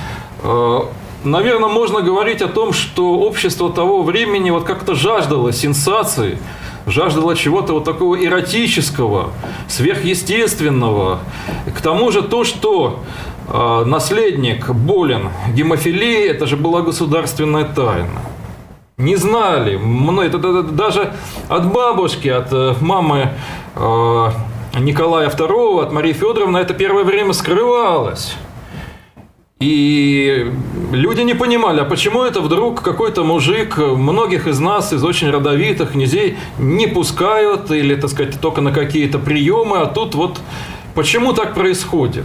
Э, 0.42 0.80
Наверное, 1.22 1.68
можно 1.68 2.00
говорить 2.00 2.40
о 2.40 2.48
том, 2.48 2.72
что 2.72 3.18
общество 3.20 3.70
того 3.70 4.02
времени 4.02 4.48
вот 4.50 4.64
как-то 4.64 4.94
жаждало 4.94 5.52
сенсации, 5.52 6.38
жаждало 6.90 7.36
чего-то 7.36 7.74
вот 7.74 7.84
такого 7.84 8.22
эротического, 8.22 9.30
сверхъестественного. 9.68 11.20
К 11.76 11.80
тому 11.80 12.10
же 12.10 12.22
то, 12.22 12.44
что 12.44 13.00
э, 13.48 13.84
наследник 13.86 14.70
болен 14.70 15.30
гемофилией, 15.54 16.28
это 16.28 16.46
же 16.46 16.56
была 16.56 16.82
государственная 16.82 17.64
тайна. 17.64 18.20
Не 18.96 19.16
знали, 19.16 19.80
это, 20.26 20.36
это, 20.36 20.62
даже 20.62 21.14
от 21.48 21.72
бабушки, 21.72 22.28
от 22.28 22.52
э, 22.52 22.74
мамы 22.80 23.30
э, 23.74 24.28
Николая 24.78 25.30
II, 25.30 25.82
от 25.82 25.92
Марии 25.92 26.12
Федоровны 26.12 26.58
это 26.58 26.74
первое 26.74 27.04
время 27.04 27.32
скрывалось. 27.32 28.36
И 29.60 30.50
люди 30.90 31.20
не 31.20 31.34
понимали, 31.34 31.80
а 31.80 31.84
почему 31.84 32.22
это 32.22 32.40
вдруг 32.40 32.80
какой-то 32.80 33.24
мужик, 33.24 33.76
многих 33.76 34.46
из 34.46 34.58
нас, 34.58 34.90
из 34.94 35.04
очень 35.04 35.28
родовитых 35.28 35.92
князей, 35.92 36.38
не 36.58 36.86
пускают 36.86 37.70
или, 37.70 37.94
так 37.94 38.08
сказать, 38.08 38.40
только 38.40 38.62
на 38.62 38.72
какие-то 38.72 39.18
приемы, 39.18 39.80
а 39.80 39.84
тут 39.84 40.14
вот 40.14 40.40
почему 40.94 41.34
так 41.34 41.52
происходит? 41.54 42.24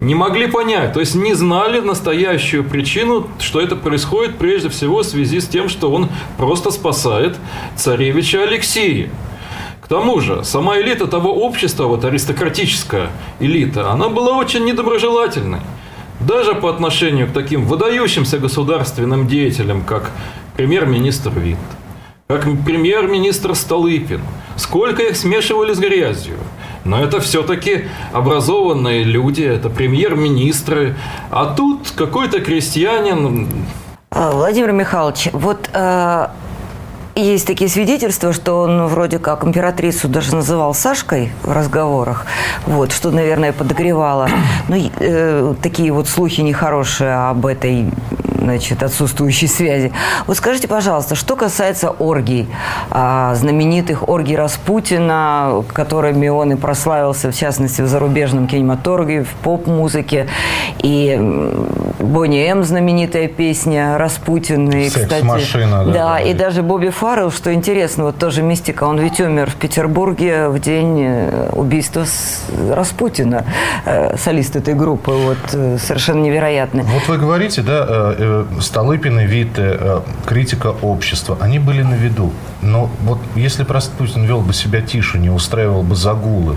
Не 0.00 0.14
могли 0.14 0.48
понять, 0.48 0.92
то 0.92 1.00
есть 1.00 1.14
не 1.14 1.32
знали 1.32 1.80
настоящую 1.80 2.64
причину, 2.64 3.26
что 3.38 3.58
это 3.62 3.74
происходит 3.74 4.36
прежде 4.36 4.68
всего 4.68 4.98
в 4.98 5.04
связи 5.04 5.40
с 5.40 5.48
тем, 5.48 5.70
что 5.70 5.90
он 5.90 6.10
просто 6.36 6.70
спасает 6.72 7.38
царевича 7.74 8.42
Алексея. 8.42 9.08
К 9.80 9.88
тому 9.88 10.20
же, 10.20 10.44
сама 10.44 10.78
элита 10.78 11.06
того 11.06 11.32
общества, 11.32 11.84
вот 11.84 12.04
аристократическая 12.04 13.08
элита, 13.40 13.90
она 13.90 14.10
была 14.10 14.36
очень 14.36 14.66
недоброжелательной 14.66 15.60
даже 16.20 16.54
по 16.54 16.68
отношению 16.68 17.28
к 17.28 17.32
таким 17.32 17.64
выдающимся 17.64 18.38
государственным 18.38 19.26
деятелям, 19.26 19.82
как 19.82 20.10
премьер-министр 20.56 21.30
Вит, 21.30 21.58
как 22.28 22.44
премьер-министр 22.64 23.54
Столыпин. 23.54 24.20
Сколько 24.56 25.02
их 25.02 25.16
смешивали 25.16 25.72
с 25.72 25.78
грязью. 25.78 26.36
Но 26.84 27.02
это 27.02 27.20
все-таки 27.20 27.86
образованные 28.12 29.04
люди, 29.04 29.42
это 29.42 29.70
премьер-министры. 29.70 30.96
А 31.30 31.54
тут 31.54 31.92
какой-то 31.96 32.40
крестьянин... 32.40 33.48
А, 34.10 34.32
Владимир 34.32 34.72
Михайлович, 34.72 35.28
вот 35.32 35.70
э, 35.72 36.26
есть 37.20 37.46
такие 37.46 37.70
свидетельства, 37.70 38.32
что 38.32 38.62
он 38.62 38.86
вроде 38.86 39.18
как 39.18 39.44
императрицу 39.44 40.08
даже 40.08 40.34
называл 40.34 40.74
Сашкой 40.74 41.32
в 41.42 41.52
разговорах, 41.52 42.26
вот, 42.66 42.92
что, 42.92 43.10
наверное, 43.10 43.52
подогревало. 43.52 44.28
Но 44.68 44.76
ну, 44.76 44.90
э, 44.98 45.54
такие 45.62 45.92
вот 45.92 46.08
слухи 46.08 46.40
нехорошие 46.40 47.14
об 47.14 47.46
этой 47.46 47.90
значит, 48.40 48.82
отсутствующей 48.82 49.48
связи. 49.48 49.92
Вот 50.26 50.36
скажите, 50.36 50.68
пожалуйста, 50.68 51.14
что 51.14 51.36
касается 51.36 51.90
оргий, 51.90 52.48
а, 52.90 53.34
знаменитых 53.34 54.08
оргий 54.08 54.36
Распутина, 54.36 55.64
которыми 55.72 56.28
он 56.28 56.52
и 56.52 56.56
прославился, 56.56 57.30
в 57.30 57.36
частности, 57.36 57.82
в 57.82 57.86
зарубежном 57.86 58.46
кинематографе, 58.46 59.24
в 59.24 59.34
поп-музыке, 59.42 60.26
и 60.82 61.16
Бонни 61.98 62.40
М, 62.46 62.64
знаменитая 62.64 63.28
песня 63.28 63.98
Распутин, 63.98 64.70
и, 64.70 64.88
кстати, 64.88 65.22
машина, 65.22 65.84
да, 65.84 65.92
да, 65.92 66.20
и 66.20 66.34
даже 66.34 66.62
Бобби 66.62 66.88
Фаррелл, 66.88 67.30
что 67.30 67.52
интересно, 67.52 68.04
вот 68.04 68.16
тоже 68.16 68.42
мистика, 68.42 68.84
он 68.84 68.98
ведь 68.98 69.20
умер 69.20 69.50
в 69.50 69.56
Петербурге 69.56 70.48
в 70.48 70.58
день 70.58 71.02
э, 71.02 71.50
убийства 71.52 72.04
Распутина, 72.72 73.44
э, 73.84 74.16
солист 74.16 74.56
этой 74.56 74.74
группы, 74.74 75.12
вот 75.12 75.38
э, 75.52 75.78
совершенно 75.78 76.22
невероятный. 76.22 76.84
Вот 76.84 77.08
вы 77.08 77.18
говорите, 77.18 77.62
да, 77.62 78.14
Столыпин 78.60 79.20
и 79.20 79.26
Витте, 79.26 80.02
критика 80.26 80.68
общества, 80.68 81.36
они 81.40 81.58
были 81.58 81.82
на 81.82 81.94
виду. 81.94 82.32
Но 82.62 82.90
вот 83.02 83.18
если 83.34 83.64
Распутин 83.64 84.24
вел 84.24 84.40
бы 84.40 84.52
себя 84.52 84.80
тише, 84.82 85.18
не 85.18 85.30
устраивал 85.30 85.82
бы 85.82 85.94
загулы, 85.94 86.56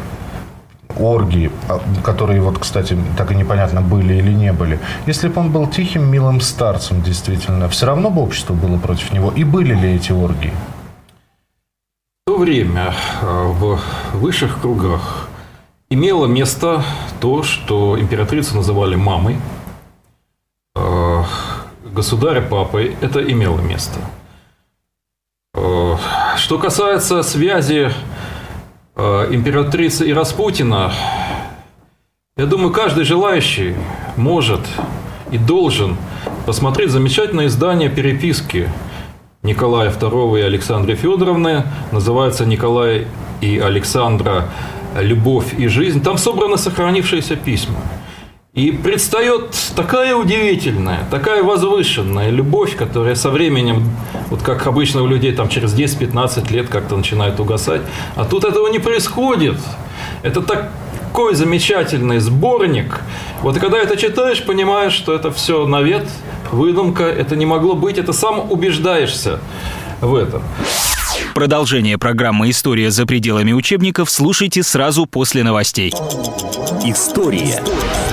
оргии, 0.99 1.51
а, 1.67 1.81
которые 2.03 2.41
вот, 2.41 2.59
кстати, 2.59 2.97
так 3.17 3.31
и 3.31 3.35
непонятно, 3.35 3.81
были 3.81 4.13
или 4.15 4.31
не 4.31 4.53
были. 4.53 4.79
Если 5.05 5.27
бы 5.27 5.41
он 5.41 5.51
был 5.51 5.67
тихим, 5.67 6.09
милым 6.09 6.41
старцем, 6.41 7.01
действительно, 7.01 7.67
все 7.69 7.85
равно 7.85 8.09
бы 8.09 8.21
общество 8.21 8.53
было 8.53 8.77
против 8.77 9.11
него. 9.11 9.31
И 9.35 9.43
были 9.43 9.73
ли 9.73 9.95
эти 9.95 10.11
оргии? 10.11 10.53
В 12.25 12.31
то 12.31 12.37
время 12.37 12.93
а, 13.21 13.47
в 13.47 13.79
высших 14.13 14.61
кругах 14.61 15.27
имело 15.89 16.25
место 16.25 16.83
то, 17.19 17.43
что 17.43 17.99
императрицу 17.99 18.55
называли 18.55 18.95
мамой, 18.95 19.37
государя 21.93 22.41
папой, 22.41 22.95
это 23.01 23.23
имело 23.23 23.59
место. 23.59 23.99
Что 26.35 26.57
касается 26.57 27.21
связи 27.23 27.91
Э, 28.95 29.27
императрицы 29.31 30.07
и 30.07 30.13
Распутина, 30.13 30.93
я 32.37 32.45
думаю, 32.45 32.71
каждый 32.71 33.05
желающий 33.05 33.73
может 34.17 34.59
и 35.31 35.39
должен 35.39 35.97
посмотреть 36.45 36.91
замечательное 36.91 37.47
издание 37.47 37.89
переписки 37.89 38.69
Николая 39.41 39.89
II 39.89 40.39
и 40.39 40.43
Александры 40.43 40.93
Федоровны. 40.95 41.63
Называется 41.91 42.45
«Николай 42.45 43.07
и 43.41 43.57
Александра. 43.57 44.49
Любовь 44.95 45.55
и 45.57 45.67
жизнь». 45.67 46.03
Там 46.03 46.19
собраны 46.19 46.57
сохранившиеся 46.57 47.35
письма– 47.35 47.79
и 48.53 48.69
предстает 48.69 49.55
такая 49.75 50.15
удивительная, 50.15 51.07
такая 51.09 51.41
возвышенная 51.41 52.29
любовь, 52.29 52.75
которая 52.75 53.15
со 53.15 53.31
временем, 53.31 53.89
вот 54.29 54.43
как 54.43 54.67
обычно 54.67 55.01
у 55.01 55.07
людей 55.07 55.31
там 55.31 55.49
через 55.49 55.73
10-15 55.73 56.53
лет 56.53 56.69
как-то 56.69 56.95
начинает 56.95 57.39
угасать. 57.39 57.81
А 58.15 58.25
тут 58.25 58.43
этого 58.43 58.67
не 58.67 58.77
происходит. 58.77 59.57
Это 60.21 60.41
такой 60.41 61.33
замечательный 61.33 62.19
сборник. 62.19 63.01
Вот 63.41 63.57
когда 63.57 63.79
это 63.79 63.97
читаешь, 63.97 64.43
понимаешь, 64.43 64.93
что 64.93 65.15
это 65.15 65.31
все 65.31 65.65
навет, 65.65 66.07
выдумка, 66.51 67.05
это 67.05 67.35
не 67.35 67.47
могло 67.47 67.73
быть, 67.73 67.97
это 67.97 68.13
сам 68.13 68.51
убеждаешься 68.51 69.39
в 69.99 70.13
этом. 70.13 70.43
Продолжение 71.33 71.97
программы 71.97 72.51
«История 72.51 72.91
за 72.91 73.07
пределами 73.07 73.51
учебников» 73.51 74.11
слушайте 74.11 74.61
сразу 74.61 75.07
после 75.07 75.43
новостей. 75.43 75.91
История. 76.85 77.45
История 77.55 78.12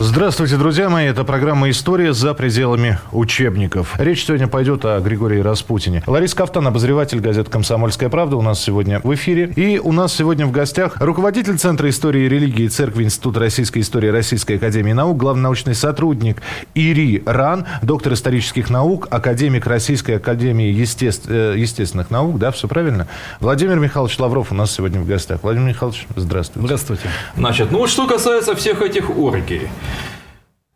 Здравствуйте, 0.00 0.56
друзья 0.56 0.88
мои. 0.88 1.06
Это 1.06 1.24
программа 1.24 1.70
«История 1.70 2.12
за 2.12 2.32
пределами 2.32 3.00
учебников». 3.10 3.96
Речь 3.98 4.24
сегодня 4.24 4.46
пойдет 4.46 4.84
о 4.84 5.00
Григории 5.00 5.40
Распутине. 5.40 6.04
Лариса 6.06 6.36
Кафтан, 6.36 6.68
обозреватель 6.68 7.18
газеты 7.18 7.50
«Комсомольская 7.50 8.08
правда» 8.08 8.36
у 8.36 8.42
нас 8.42 8.62
сегодня 8.62 9.00
в 9.02 9.12
эфире. 9.14 9.52
И 9.56 9.80
у 9.80 9.90
нас 9.90 10.14
сегодня 10.14 10.46
в 10.46 10.52
гостях 10.52 10.98
руководитель 11.00 11.58
Центра 11.58 11.90
истории 11.90 12.26
и 12.26 12.28
религии 12.28 12.68
Церкви 12.68 13.02
Института 13.02 13.40
российской 13.40 13.80
истории 13.80 14.06
Российской 14.06 14.52
академии 14.52 14.92
наук, 14.92 15.16
главный 15.16 15.42
научный 15.42 15.74
сотрудник 15.74 16.42
ИРИ 16.76 17.24
РАН, 17.26 17.66
доктор 17.82 18.12
исторических 18.12 18.70
наук, 18.70 19.08
академик 19.10 19.66
Российской 19.66 20.12
академии 20.12 20.70
естеств... 20.70 21.28
Э, 21.28 21.54
естественных 21.56 22.12
наук. 22.12 22.38
Да, 22.38 22.52
все 22.52 22.68
правильно? 22.68 23.08
Владимир 23.40 23.80
Михайлович 23.80 24.16
Лавров 24.20 24.52
у 24.52 24.54
нас 24.54 24.70
сегодня 24.70 25.00
в 25.00 25.06
гостях. 25.08 25.40
Владимир 25.42 25.70
Михайлович, 25.70 26.06
здравствуйте. 26.14 26.66
Здравствуйте. 26.66 27.08
Значит, 27.36 27.72
ну 27.72 27.84
что 27.88 28.06
касается 28.06 28.54
всех 28.54 28.80
этих 28.80 29.10
оргий 29.10 29.68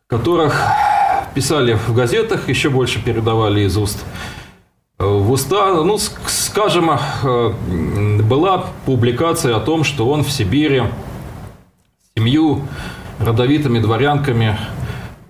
которых 0.07 0.61
писали 1.33 1.73
в 1.73 1.93
газетах, 1.93 2.49
еще 2.49 2.69
больше 2.69 3.03
передавали 3.03 3.61
из 3.61 3.77
уст 3.77 4.03
в 5.03 5.31
уста. 5.31 5.73
Ну, 5.83 5.97
скажем, 5.97 6.91
э, 6.91 7.53
была 8.21 8.65
публикация 8.85 9.55
о 9.55 9.59
том, 9.59 9.83
что 9.83 10.07
он 10.07 10.23
в 10.23 10.31
Сибири 10.31 10.83
семью 12.15 12.61
родовитыми 13.19 13.79
дворянками 13.79 14.57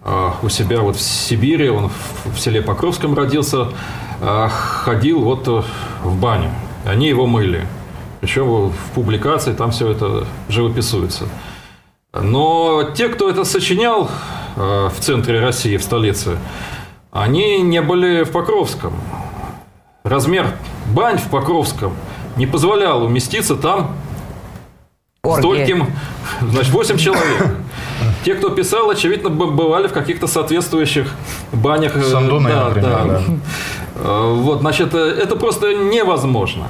э, 0.03 0.31
у 0.41 0.49
себя 0.49 0.81
вот 0.81 0.95
в 0.95 1.01
Сибири, 1.01 1.69
он 1.69 1.89
в 2.25 2.39
селе 2.39 2.61
Покровском 2.61 3.15
родился, 3.15 3.69
э, 4.21 4.47
ходил 4.49 5.21
вот 5.21 5.47
в 5.47 6.19
баню. 6.19 6.51
Они 6.85 7.07
его 7.07 7.25
мыли. 7.25 7.65
Причем 8.19 8.69
в 8.69 8.91
публикации 8.93 9.53
там 9.53 9.71
все 9.71 9.91
это 9.91 10.25
живописуется. 10.49 11.25
Но 12.13 12.91
те, 12.95 13.09
кто 13.09 13.29
это 13.29 13.43
сочинял, 13.43 14.09
Э, 14.55 14.89
в 14.95 14.99
центре 14.99 15.39
России, 15.39 15.77
в 15.77 15.83
столице, 15.83 16.37
они 17.11 17.61
не 17.61 17.81
были 17.81 18.23
в 18.23 18.31
Покровском. 18.31 18.93
Размер 20.03 20.47
бань 20.87 21.17
в 21.17 21.29
Покровском 21.29 21.95
не 22.35 22.45
позволяла 22.45 23.03
уместиться 23.05 23.55
там 23.55 23.95
Оргии. 25.23 25.39
стольким, 25.41 25.87
значит, 26.41 26.71
8 26.71 26.97
человек. 26.97 27.55
Те, 28.25 28.35
кто 28.35 28.49
писал, 28.49 28.89
очевидно, 28.89 29.29
бывали 29.29 29.87
в 29.87 29.93
каких-то 29.93 30.27
соответствующих 30.27 31.11
банях. 31.51 31.95
э, 31.95 32.03
Сандуны, 32.03 32.49
да, 32.49 32.65
например, 32.65 32.89
да. 32.89 33.05
да. 33.05 33.23
Э, 33.95 34.33
Вот, 34.35 34.59
значит, 34.59 34.93
это 34.93 35.35
просто 35.35 35.73
невозможно. 35.73 36.67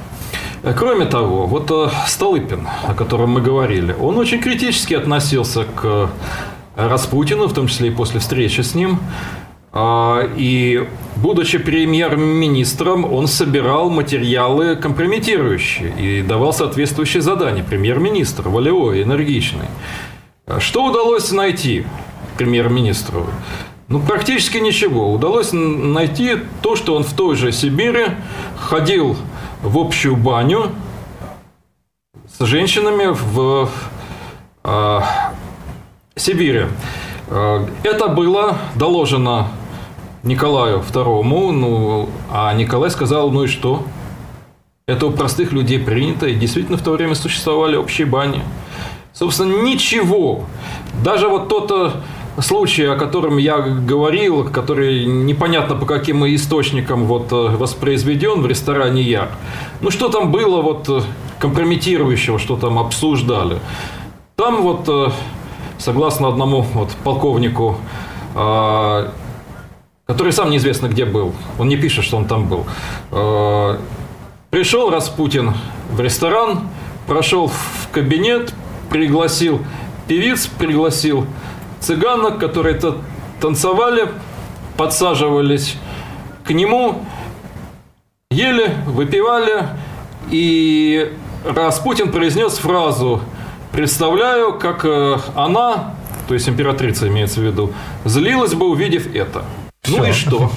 Э, 0.64 0.74
Кроме 0.74 1.06
того, 1.06 1.46
вот 1.46 1.70
э, 1.72 1.90
Столыпин, 2.08 2.68
о 2.88 2.94
котором 2.94 3.32
мы 3.32 3.42
говорили, 3.42 3.96
он 4.00 4.18
очень 4.18 4.40
критически 4.40 4.94
относился 4.94 5.66
к 5.66 6.10
Распутину, 6.76 7.48
в 7.48 7.54
том 7.54 7.68
числе 7.68 7.90
и 7.90 7.92
после 7.92 8.20
встречи 8.20 8.62
с 8.62 8.74
ним. 8.74 9.00
А, 9.74 10.28
И, 10.38 10.88
будучи 11.18 11.58
премьер-министром, 11.58 13.12
он 13.12 13.28
собирал 13.28 13.90
материалы 13.90 14.76
компрометирующие 14.76 15.94
и 16.00 16.22
давал 16.22 16.54
соответствующие 16.54 17.22
задания. 17.22 17.64
Премьер-министр, 17.64 18.50
волевой, 18.50 19.04
энергичный. 19.04 19.68
Что 20.60 20.86
удалось 20.86 21.32
найти 21.32 21.86
премьер-министру? 22.38 23.28
Ну, 23.88 24.00
практически 24.00 24.58
ничего. 24.58 25.12
Удалось 25.12 25.50
найти 25.54 26.38
то, 26.62 26.76
что 26.76 26.96
он 26.96 27.04
в 27.04 27.14
той 27.14 27.36
же 27.36 27.52
Сибири 27.52 28.06
ходил 28.56 29.18
в 29.64 29.78
общую 29.78 30.18
баню 30.18 30.72
с 32.28 32.44
женщинами 32.46 33.08
в 33.12 33.70
э, 34.66 35.00
Сибири. 36.16 36.66
Э, 37.30 37.66
Это 37.84 38.10
было 38.10 38.58
доложено 38.76 39.48
Николаю 40.22 40.80
II, 40.80 41.52
ну, 41.52 42.10
а 42.30 42.54
Николай 42.54 42.92
сказал, 42.92 43.32
ну 43.32 43.46
и 43.46 43.48
что? 43.48 43.84
Это 44.86 45.08
у 45.08 45.12
простых 45.12 45.54
людей 45.54 45.80
принято, 45.80 46.28
и 46.28 46.36
действительно 46.36 46.78
в 46.78 46.82
то 46.82 46.92
время 46.92 47.16
существовали 47.16 47.78
общие 47.78 48.06
бани. 48.06 48.42
Собственно, 49.14 49.64
ничего. 49.64 50.44
Даже 51.06 51.30
вот 51.30 51.48
тот 51.48 51.72
э, 51.72 51.92
случай, 52.40 52.86
о 52.86 52.96
котором 52.96 53.38
я 53.38 53.60
говорил, 53.60 54.44
который 54.50 55.06
непонятно 55.06 55.76
по 55.76 55.86
каким 55.86 56.26
источникам 56.26 57.06
вот 57.06 57.32
э, 57.32 57.36
воспроизведен 57.36 58.42
в 58.42 58.48
ресторане 58.48 59.02
Яр. 59.02 59.30
Ну, 59.82 59.92
что 59.92 60.10
там 60.10 60.32
было 60.32 60.62
вот 60.62 60.90
э, 60.90 61.02
компрометирующего, 61.40 62.40
что 62.40 62.58
там 62.58 62.80
обсуждали? 62.80 63.60
Там 64.36 64.62
вот, 64.62 64.88
э, 64.88 65.12
согласно 65.78 66.28
одному 66.28 66.62
вот 66.74 66.90
полковнику, 67.04 67.78
э, 68.36 69.10
который 70.08 70.32
сам 70.32 70.50
неизвестно 70.50 70.88
где 70.88 71.06
был, 71.06 71.34
он 71.60 71.68
не 71.68 71.78
пишет, 71.78 72.04
что 72.04 72.18
он 72.18 72.26
там 72.26 72.48
был, 72.48 72.66
э, 73.12 73.78
Пришел 74.54 74.92
Распутин 74.92 75.56
в 75.90 76.00
ресторан, 76.00 76.68
прошел 77.08 77.48
в 77.48 77.90
кабинет, 77.92 78.54
пригласил 78.92 79.60
певиц, 80.08 80.46
пригласил 80.46 81.26
цыганок, 81.84 82.40
которые 82.40 82.76
то 82.76 82.98
танцевали, 83.40 84.10
подсаживались 84.78 85.78
к 86.46 86.52
нему, 86.52 87.04
ели, 88.32 88.74
выпивали, 88.86 89.68
и 90.32 91.14
Распутин 91.46 92.12
произнес 92.12 92.58
фразу 92.58 93.22
«Представляю, 93.72 94.58
как 94.58 94.86
э, 94.86 95.18
она, 95.36 95.96
то 96.28 96.34
есть 96.34 96.48
императрица 96.48 97.08
имеется 97.10 97.42
в 97.42 97.44
виду, 97.44 97.74
злилась 98.06 98.54
бы, 98.54 98.70
увидев 98.70 99.14
это». 99.14 99.44
Ну 99.88 99.98
Всё. 99.98 100.06
и 100.06 100.12
что? 100.14 100.52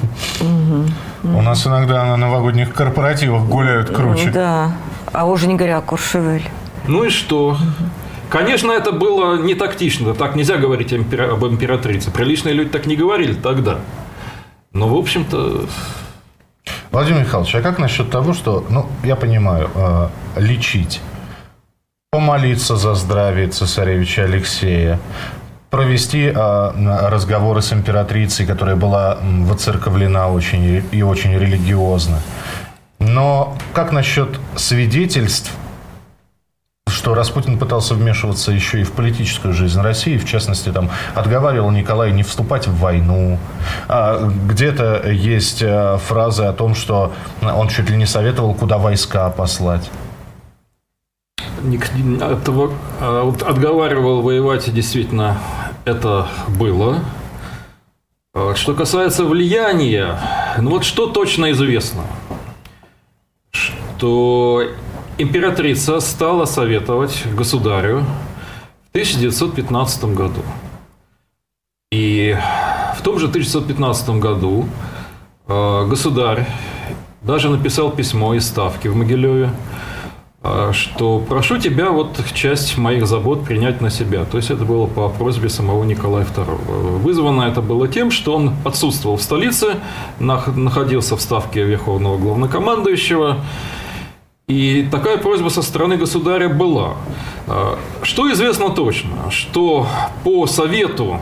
У 1.25 1.43
нас 1.43 1.67
иногда 1.67 2.05
на 2.05 2.17
новогодних 2.17 2.73
корпоративах 2.73 3.43
гуляют 3.45 3.91
круче. 3.91 4.31
Да. 4.31 4.73
А 5.12 5.27
уже 5.27 5.49
не 5.49 5.57
говоря 5.57 5.79
о 5.79 5.81
Куршевель. 5.81 6.49
Ну 6.87 7.03
и 7.03 7.09
что? 7.09 7.57
Конечно, 8.29 8.73
это 8.73 8.93
было 8.93 9.41
не 9.41 9.55
тактично. 9.55 10.15
Так 10.15 10.35
нельзя 10.35 10.57
говорить 10.57 10.93
об 10.93 11.45
императрице. 11.47 12.11
Приличные 12.11 12.55
люди 12.55 12.71
так 12.71 12.87
не 12.87 12.97
говорили 12.97 13.35
тогда. 13.35 13.79
Но, 14.73 14.89
в 14.89 14.97
общем-то, 14.97 15.67
Владимир 16.91 17.21
Михайлович, 17.21 17.55
а 17.55 17.62
как 17.62 17.79
насчет 17.79 18.11
того, 18.11 18.33
что, 18.33 18.65
ну, 18.69 18.87
я 19.05 19.17
понимаю, 19.17 19.71
э, 19.75 20.09
лечить, 20.37 21.01
помолиться 22.11 22.77
за 22.77 22.95
здравие 22.95 23.49
цесаревича 23.49 24.25
Алексея, 24.25 24.99
провести 25.71 26.33
э, 26.35 27.09
разговоры 27.09 27.62
с 27.62 27.73
императрицей, 27.73 28.47
которая 28.47 28.77
была 28.77 29.19
воцерковлена 29.23 30.31
очень 30.31 30.83
и 30.91 31.03
очень 31.03 31.35
религиозно. 31.39 32.21
Но 32.99 33.57
как 33.75 33.93
насчет 33.93 34.41
свидетельств, 34.57 35.53
что 36.97 37.15
Распутин 37.15 37.59
пытался 37.59 37.95
вмешиваться 37.95 38.51
еще 38.53 38.81
и 38.81 38.83
в 38.83 38.93
политическую 38.93 39.53
жизнь 39.53 39.79
России, 39.81 40.17
в 40.17 40.25
частности, 40.25 40.73
там 40.73 40.91
отговаривал 41.15 41.71
Николая 41.71 42.11
не 42.11 42.23
вступать 42.23 42.67
в 42.67 42.79
войну. 42.79 43.39
А, 43.87 44.27
где-то 44.27 45.11
есть 45.11 45.61
э, 45.61 45.99
фразы 45.99 46.45
о 46.45 46.55
том, 46.55 46.75
что 46.75 47.13
он 47.43 47.69
чуть 47.69 47.91
ли 47.91 47.97
не 47.99 48.07
советовал, 48.07 48.55
куда 48.55 48.79
войска 48.79 49.29
послать. 49.29 49.91
этого, 52.23 52.73
а, 52.99 53.25
вот 53.25 53.43
отговаривал 53.43 54.23
воевать 54.23 54.73
действительно 54.73 55.37
это 55.85 56.29
было. 56.49 57.01
А, 58.35 58.55
Что 58.55 58.73
касается 58.73 59.27
влияния, 59.27 60.19
ну 60.59 60.71
вот 60.71 60.85
что 60.85 61.09
точно 61.09 61.51
известно? 61.51 62.05
Что 63.51 64.65
императрица 65.19 66.01
стала 66.01 66.45
советовать 66.45 67.25
государю 67.35 68.05
в 68.87 68.91
1915 68.91 70.05
году. 70.07 70.43
И 71.93 72.37
в 72.97 73.03
том 73.03 73.19
же 73.19 73.27
1915 73.27 74.11
году 74.11 74.67
э, 75.47 75.87
государь 75.89 76.47
даже 77.23 77.49
написал 77.49 77.91
письмо 77.91 78.35
из 78.35 78.47
Ставки 78.47 78.89
в 78.89 78.97
Могилеве, 78.97 79.51
э, 80.43 80.73
что 80.73 81.21
прошу 81.21 81.59
тебя 81.59 81.91
вот 81.91 82.21
часть 82.35 82.77
моих 82.77 83.07
забот 83.07 83.45
принять 83.45 83.81
на 83.81 83.91
себя. 83.91 84.25
То 84.25 84.37
есть 84.37 84.51
это 84.51 84.65
было 84.65 84.87
по 84.87 85.09
просьбе 85.09 85.49
самого 85.49 85.85
Николая 85.85 86.25
II. 86.25 86.99
Вызвано 86.99 87.43
это 87.43 87.63
было 87.63 87.89
тем, 87.89 88.11
что 88.11 88.35
он 88.35 88.55
отсутствовал 88.65 89.17
в 89.17 89.23
столице, 89.23 89.77
нах- 90.19 90.55
находился 90.55 91.17
в 91.17 91.23
Ставке 91.23 91.63
Верховного 91.65 92.19
Главнокомандующего, 92.19 93.39
и 94.49 94.87
такая 94.93 95.17
просьба 95.17 95.49
со 95.49 95.61
стороны 95.61 95.97
государя 95.97 96.49
была. 96.49 96.95
А, 97.49 97.79
Что 98.03 98.31
известно 98.33 98.71
точно? 98.71 99.31
Что 99.31 99.89
по 100.23 100.47
совету 100.47 101.19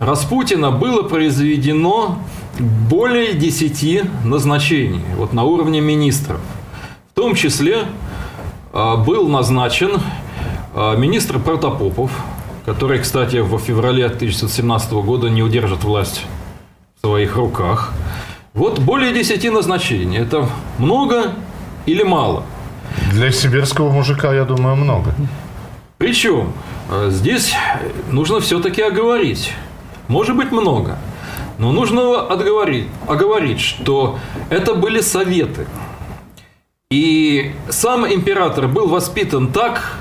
Распутина 0.00 0.72
было 0.72 1.02
произведено 1.02 2.18
более 2.58 3.34
10 3.34 4.24
назначений 4.24 5.04
вот 5.16 5.32
на 5.32 5.44
уровне 5.44 5.80
министров. 5.80 6.40
В 7.12 7.14
том 7.14 7.36
числе 7.36 7.84
а, 8.72 8.96
был 8.96 9.28
назначен 9.28 10.00
а, 10.74 10.96
министр 10.96 11.38
Протопопов, 11.38 12.10
который, 12.66 12.98
кстати, 12.98 13.36
в 13.36 13.56
феврале 13.58 14.06
1917 14.06 14.92
года 14.92 15.28
не 15.28 15.44
удержит 15.44 15.84
власть 15.84 16.22
в 16.96 17.06
своих 17.06 17.36
руках. 17.36 17.92
Вот 18.54 18.80
более 18.80 19.12
10 19.12 19.52
назначений. 19.52 20.18
Это 20.18 20.48
много 20.78 21.32
или 21.86 22.02
мало? 22.02 22.44
Для 23.12 23.30
сибирского 23.30 23.90
мужика, 23.90 24.32
я 24.34 24.44
думаю, 24.44 24.76
много. 24.76 25.14
Причем 25.98 26.52
э, 26.90 27.08
здесь 27.10 27.54
нужно 28.10 28.40
все-таки 28.40 28.82
оговорить. 28.82 29.52
Может 30.08 30.36
быть 30.36 30.50
много. 30.50 30.98
Но 31.58 31.72
нужно 31.72 32.22
отговорить, 32.22 32.86
оговорить, 33.06 33.60
что 33.60 34.18
это 34.48 34.74
были 34.74 35.00
советы. 35.02 35.66
И 36.90 37.52
сам 37.68 38.06
император 38.06 38.66
был 38.66 38.88
воспитан 38.88 39.52
так, 39.52 39.98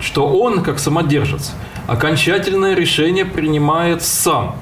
что 0.00 0.26
он, 0.28 0.62
как 0.62 0.78
самодержец, 0.78 1.52
окончательное 1.86 2.74
решение 2.74 3.24
принимает 3.24 4.02
сам. 4.02 4.56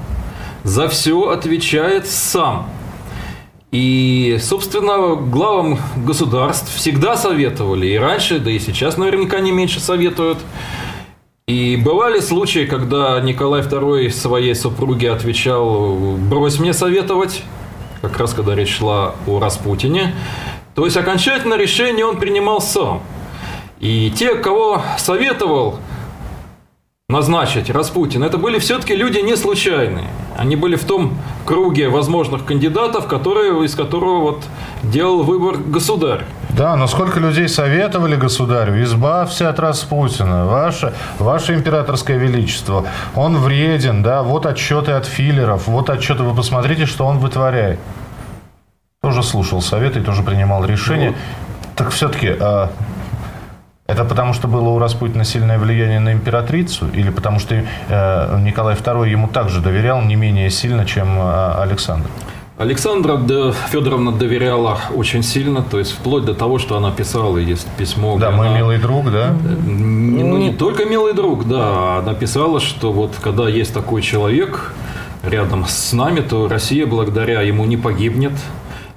За 0.63 0.89
все 0.89 1.29
отвечает 1.29 2.07
сам. 2.07 2.67
И, 3.71 4.37
собственно, 4.41 5.15
главам 5.15 5.77
государств 5.97 6.73
всегда 6.75 7.15
советовали. 7.15 7.87
И 7.87 7.97
раньше, 7.97 8.39
да 8.39 8.49
и 8.49 8.57
сейчас 8.57 8.97
наверняка 8.97 9.39
не 9.39 9.51
меньше 9.51 9.79
советуют. 9.79 10.39
И 11.47 11.77
бывали 11.77 12.19
случаи, 12.19 12.65
когда 12.65 13.19
Николай 13.21 13.61
II 13.61 14.09
своей 14.11 14.55
супруге 14.55 15.11
отвечал 15.11 16.15
«брось 16.17 16.59
мне 16.59 16.73
советовать», 16.73 17.43
как 18.01 18.17
раз 18.17 18.33
когда 18.33 18.55
речь 18.55 18.77
шла 18.77 19.15
о 19.27 19.39
Распутине. 19.39 20.15
То 20.75 20.85
есть 20.85 20.97
окончательное 20.97 21.57
решение 21.57 22.05
он 22.05 22.17
принимал 22.17 22.61
сам. 22.61 23.01
И 23.79 24.11
те, 24.15 24.35
кого 24.35 24.81
советовал 24.97 25.79
назначить 27.07 27.69
Распутин, 27.69 28.23
это 28.23 28.37
были 28.37 28.59
все-таки 28.59 28.95
люди 28.95 29.19
не 29.19 29.35
случайные. 29.35 30.09
Они 30.37 30.55
были 30.55 30.75
в 30.75 30.83
том 30.83 31.17
круге 31.45 31.89
возможных 31.89 32.45
кандидатов, 32.45 33.07
которые, 33.07 33.65
из 33.65 33.75
которого 33.75 34.19
вот 34.21 34.43
делал 34.83 35.23
выбор 35.23 35.57
государь. 35.57 36.25
Да, 36.49 36.75
но 36.75 36.87
сколько 36.87 37.19
людей 37.19 37.47
советовали 37.47 38.15
государю, 38.15 38.83
избавься 38.83 39.49
от 39.49 39.59
Распутина, 39.59 40.45
ваше, 40.45 40.93
ваше 41.19 41.55
императорское 41.55 42.17
величество, 42.17 42.85
он 43.15 43.37
вреден, 43.37 44.01
да, 44.03 44.23
вот 44.23 44.45
отчеты 44.45 44.91
от 44.93 45.05
филлеров, 45.05 45.67
вот 45.67 45.89
отчеты, 45.89 46.23
вы 46.23 46.35
посмотрите, 46.35 46.85
что 46.85 47.05
он 47.05 47.19
вытворяет. 47.19 47.79
Тоже 49.01 49.23
слушал 49.23 49.61
советы 49.61 49.99
и 49.99 50.03
тоже 50.03 50.23
принимал 50.23 50.65
решения. 50.65 51.11
Ну, 51.11 51.15
так 51.75 51.91
все-таки, 51.91 52.35
а, 52.37 52.71
это 53.89 54.05
потому, 54.05 54.33
что 54.33 54.47
было 54.47 54.69
у 54.69 54.79
Распутина 54.79 55.23
сильное 55.23 55.57
влияние 55.57 55.99
на 55.99 56.13
императрицу, 56.13 56.87
или 56.93 57.09
потому 57.09 57.39
что 57.39 57.55
э, 57.55 58.39
Николай 58.41 58.75
II 58.75 59.09
ему 59.09 59.27
также 59.27 59.61
доверял 59.61 60.01
не 60.03 60.15
менее 60.15 60.51
сильно, 60.51 60.85
чем 60.85 61.17
э, 61.17 61.61
Александр? 61.63 62.07
Александра 62.59 63.19
Федоровна 63.71 64.11
доверяла 64.11 64.77
очень 64.93 65.23
сильно, 65.23 65.63
то 65.63 65.79
есть 65.79 65.93
вплоть 65.93 66.25
до 66.25 66.35
того, 66.35 66.59
что 66.59 66.77
она 66.77 66.91
писала, 66.91 67.37
есть 67.37 67.67
письмо. 67.77 68.17
Да, 68.19 68.31
мой 68.31 68.49
она... 68.49 68.57
милый 68.57 68.77
друг, 68.77 69.09
да? 69.11 69.33
Не, 69.65 70.23
ну, 70.23 70.37
не 70.37 70.51
только 70.51 70.85
милый 70.85 71.13
друг, 71.13 71.47
да. 71.47 71.99
Она 71.99 72.13
писала, 72.13 72.59
что 72.59 72.91
вот 72.91 73.15
когда 73.21 73.47
есть 73.47 73.73
такой 73.73 74.01
человек 74.01 74.73
рядом 75.23 75.65
с 75.65 75.93
нами, 75.93 76.19
то 76.19 76.47
Россия 76.47 76.85
благодаря 76.85 77.41
ему 77.41 77.65
не 77.65 77.77
погибнет. 77.77 78.33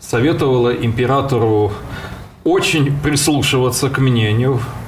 Советовала 0.00 0.70
императору 0.70 1.72
очень 2.44 2.92
прислушиваться 2.98 3.88
к 3.88 3.98
мнению 3.98 4.58
а, 4.58 4.81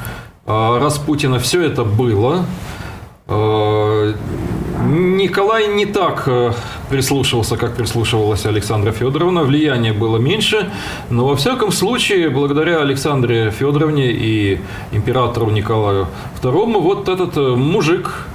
Распутина. 0.46 1.38
Все 1.38 1.62
это 1.62 1.84
было. 1.84 2.44
А, 3.26 4.14
Николай 4.86 5.68
не 5.68 5.86
так 5.86 6.24
э, 6.26 6.52
прислушивался, 6.90 7.56
как 7.56 7.74
прислушивалась 7.74 8.44
Александра 8.44 8.92
Федоровна. 8.92 9.42
Влияние 9.42 9.94
было 9.94 10.18
меньше, 10.18 10.70
но 11.08 11.26
во 11.26 11.36
всяком 11.36 11.72
случае, 11.72 12.28
благодаря 12.28 12.80
Александре 12.80 13.50
Федоровне 13.50 14.10
и 14.10 14.60
императору 14.92 15.50
Николаю 15.50 16.08
II, 16.42 16.80
вот 16.80 17.08
этот 17.08 17.36
э, 17.38 17.56
мужик, 17.56 18.26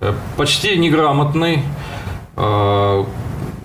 э, 0.00 0.12
почти 0.36 0.76
неграмотный, 0.76 1.62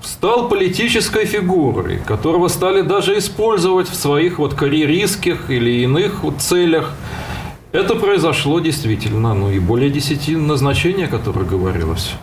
стал 0.02 0.50
политической 0.50 1.26
фигурой, 1.26 2.00
которого 2.00 2.48
стали 2.48 2.82
даже 2.82 3.20
использовать 3.20 3.88
в 3.88 3.94
своих 3.94 4.40
вот 4.40 4.56
карьеристских 4.56 5.52
или 5.52 5.84
иных 5.84 6.24
целях. 6.40 6.92
Это 7.74 7.96
произошло 7.96 8.60
действительно, 8.60 9.34
ну 9.34 9.50
и 9.50 9.58
более 9.58 9.90
десяти 9.90 10.36
назначений, 10.36 11.06
о 11.06 11.08
которых 11.08 11.50
говорилось. 11.50 12.14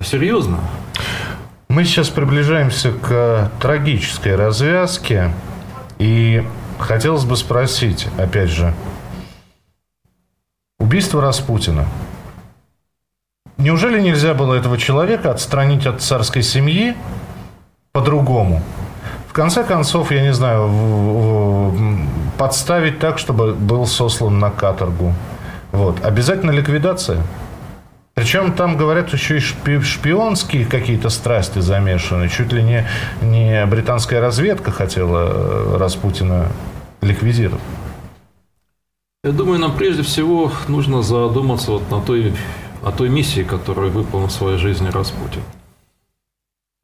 Серьезно. 0.00 0.58
Мы 1.68 1.84
сейчас 1.84 2.08
приближаемся 2.08 2.90
к 2.92 3.52
трагической 3.60 4.36
развязке. 4.36 5.34
И 5.98 6.42
хотелось 6.78 7.26
бы 7.26 7.36
спросить, 7.36 8.08
опять 8.16 8.48
же, 8.48 8.72
убийство 10.78 11.20
Распутина. 11.20 11.86
Неужели 13.58 14.00
нельзя 14.00 14.32
было 14.32 14.54
этого 14.54 14.78
человека 14.78 15.30
отстранить 15.30 15.84
от 15.84 16.00
царской 16.00 16.42
семьи 16.42 16.96
по-другому? 17.92 18.62
В 19.28 19.34
конце 19.34 19.62
концов, 19.62 20.10
я 20.10 20.22
не 20.22 20.32
знаю, 20.32 21.72
подставить 22.40 22.98
так, 22.98 23.18
чтобы 23.18 23.52
был 23.52 23.86
сослан 23.86 24.38
на 24.38 24.50
каторгу. 24.50 25.12
Вот. 25.72 26.02
Обязательно 26.02 26.52
ликвидация. 26.52 27.22
Причем 28.14 28.54
там, 28.54 28.78
говорят, 28.78 29.12
еще 29.12 29.36
и 29.36 29.80
шпионские 29.82 30.64
какие-то 30.64 31.10
страсти 31.10 31.58
замешаны. 31.58 32.30
Чуть 32.30 32.50
ли 32.50 32.62
не, 32.62 32.86
не 33.20 33.66
британская 33.66 34.20
разведка 34.20 34.70
хотела 34.70 35.28
э, 35.28 35.76
Распутина 35.76 36.46
ликвидировать. 37.02 37.60
Я 39.22 39.32
думаю, 39.32 39.58
нам 39.58 39.76
прежде 39.76 40.02
всего 40.02 40.50
нужно 40.66 41.02
задуматься 41.02 41.72
вот 41.72 41.90
на 41.90 42.00
той, 42.00 42.32
о 42.82 42.90
той 42.90 43.10
миссии, 43.10 43.42
которую 43.42 43.90
выполнил 43.90 44.28
в 44.28 44.32
своей 44.32 44.56
жизни 44.56 44.88
Распутин. 44.88 45.42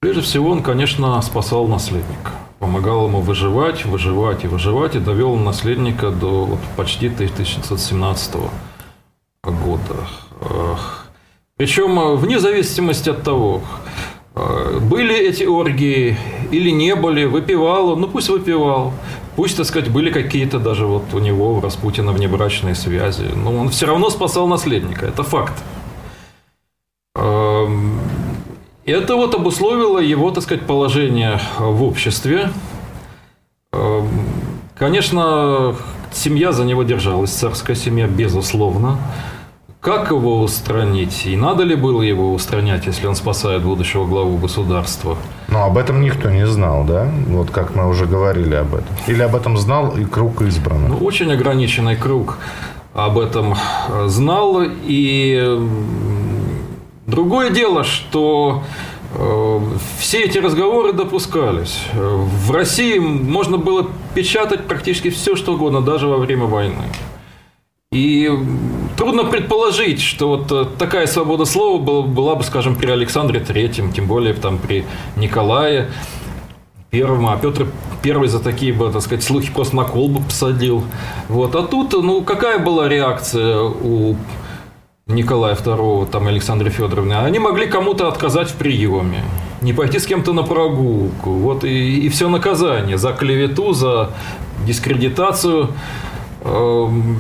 Прежде 0.01 0.21
всего, 0.21 0.51
он, 0.51 0.63
конечно, 0.63 1.21
спасал 1.23 1.67
наследника. 1.67 2.33
Помогал 2.59 3.07
ему 3.07 3.21
выживать, 3.21 3.85
выживать 3.85 4.45
и 4.45 4.47
выживать, 4.47 4.95
и 4.95 4.99
довел 4.99 5.37
наследника 5.37 6.11
до 6.11 6.45
вот, 6.45 6.59
почти 6.77 7.07
1917 7.09 8.37
года. 9.43 9.97
Причем 11.57 11.99
э, 11.99 12.17
вне 12.17 12.39
зависимости 12.39 13.09
от 13.09 13.23
того, 13.23 13.63
э, 14.35 14.79
были 14.83 15.17
эти 15.17 15.45
оргии 15.45 16.19
или 16.51 16.71
не 16.71 16.95
были, 16.95 17.25
выпивал 17.25 17.91
он, 17.91 18.01
ну 18.01 18.09
пусть 18.09 18.29
выпивал, 18.29 18.93
пусть, 19.37 19.57
так 19.57 19.65
сказать, 19.65 19.91
были 19.91 20.11
какие-то 20.11 20.59
даже 20.59 20.85
вот 20.85 21.05
у 21.15 21.19
него, 21.19 21.55
у 21.55 21.61
Распутина, 21.63 22.13
внебрачные 22.13 22.75
связи, 22.75 23.25
но 23.35 23.57
он 23.57 23.71
все 23.71 23.87
равно 23.87 24.11
спасал 24.11 24.47
наследника, 24.47 25.07
это 25.07 25.23
факт. 25.23 25.55
Это 28.91 29.17
вот 29.17 29.35
обусловило 29.35 29.99
его, 29.99 30.31
так 30.31 30.45
сказать, 30.45 30.65
положение 30.65 31.41
в 31.59 31.83
обществе. 31.83 32.51
Эм, 33.73 34.09
конечно, 34.77 35.75
семья 36.13 36.53
за 36.53 36.65
него 36.65 36.83
держалась, 36.83 37.31
царская 37.31 37.77
семья, 37.77 38.07
безусловно. 38.07 38.99
Как 39.81 40.11
его 40.11 40.43
устранить? 40.43 41.27
И 41.27 41.37
надо 41.37 41.63
ли 41.63 41.77
было 41.77 42.03
его 42.03 42.35
устранять, 42.35 42.87
если 42.87 43.07
он 43.07 43.15
спасает 43.15 43.63
будущего 43.63 44.05
главу 44.05 44.37
государства? 44.37 45.17
Но 45.49 45.65
об 45.65 45.79
этом 45.79 46.01
никто 46.01 46.29
не 46.29 46.45
знал, 46.47 46.85
да? 46.85 47.09
Вот 47.29 47.51
как 47.51 47.77
мы 47.77 47.89
уже 47.89 48.07
говорили 48.07 48.55
об 48.55 48.75
этом. 48.75 48.97
Или 49.07 49.23
об 49.23 49.37
этом 49.37 49.57
знал 49.57 49.97
и 49.97 50.05
круг 50.05 50.43
избранных? 50.43 50.89
Ну, 50.89 50.97
очень 51.07 51.31
ограниченный 51.31 51.95
круг 51.95 52.39
об 52.95 53.19
этом 53.19 53.55
знал. 54.07 54.63
И 54.65 55.57
Другое 57.07 57.51
дело, 57.51 57.85
что 57.85 58.65
э, 59.15 59.61
все 60.01 60.25
эти 60.25 60.39
разговоры 60.39 60.93
допускались. 60.93 61.85
В 61.95 62.51
России 62.51 62.99
можно 62.99 63.59
было 63.59 63.89
печатать 64.15 64.67
практически 64.67 65.11
все, 65.11 65.37
что 65.37 65.55
угодно, 65.55 65.83
даже 65.83 66.09
во 66.09 66.17
время 66.17 66.47
войны. 66.47 66.83
И 67.93 68.29
трудно 68.97 69.25
предположить, 69.25 70.03
что 70.03 70.29
вот 70.31 70.51
э, 70.51 70.67
такая 70.79 71.07
свобода 71.07 71.45
слова 71.45 71.81
была, 71.81 72.03
была 72.03 72.35
бы, 72.35 72.43
скажем, 72.43 72.75
при 72.75 72.91
Александре 72.91 73.39
Третьем, 73.39 73.93
тем 73.93 74.09
более 74.09 74.35
там 74.35 74.59
при 74.59 74.85
Николае 75.17 75.89
Первом, 76.91 77.29
а 77.29 77.37
Петр 77.37 77.69
Первый 78.03 78.29
за 78.29 78.41
такие 78.41 78.73
бы, 78.73 78.91
так 78.91 79.03
сказать, 79.03 79.23
слухи 79.23 79.53
просто 79.53 79.77
на 79.77 79.85
колбу 79.85 80.21
посадил. 80.23 80.83
Вот. 81.29 81.55
А 81.55 81.63
тут, 81.63 81.93
ну, 81.93 82.23
какая 82.23 82.59
была 82.59 82.89
реакция 82.89 83.61
у 83.61 84.17
Николая 85.09 85.55
II, 85.55 86.07
там, 86.11 86.27
Александры 86.27 86.69
Федоровны, 86.69 87.13
они 87.13 87.39
могли 87.39 87.69
кому-то 87.69 88.09
отказать 88.09 88.51
в 88.51 88.55
приеме, 88.57 89.23
не 89.63 89.73
пойти 89.73 90.01
с 90.01 90.07
кем-то 90.07 90.33
на 90.33 90.43
прогулку. 90.43 91.31
Вот 91.31 91.63
и, 91.63 92.01
и 92.01 92.09
все 92.09 92.29
наказание 92.29 92.99
за 92.99 93.13
клевету, 93.13 93.73
за 93.73 94.11
дискредитацию. 94.67 95.69
Эм, 96.43 97.19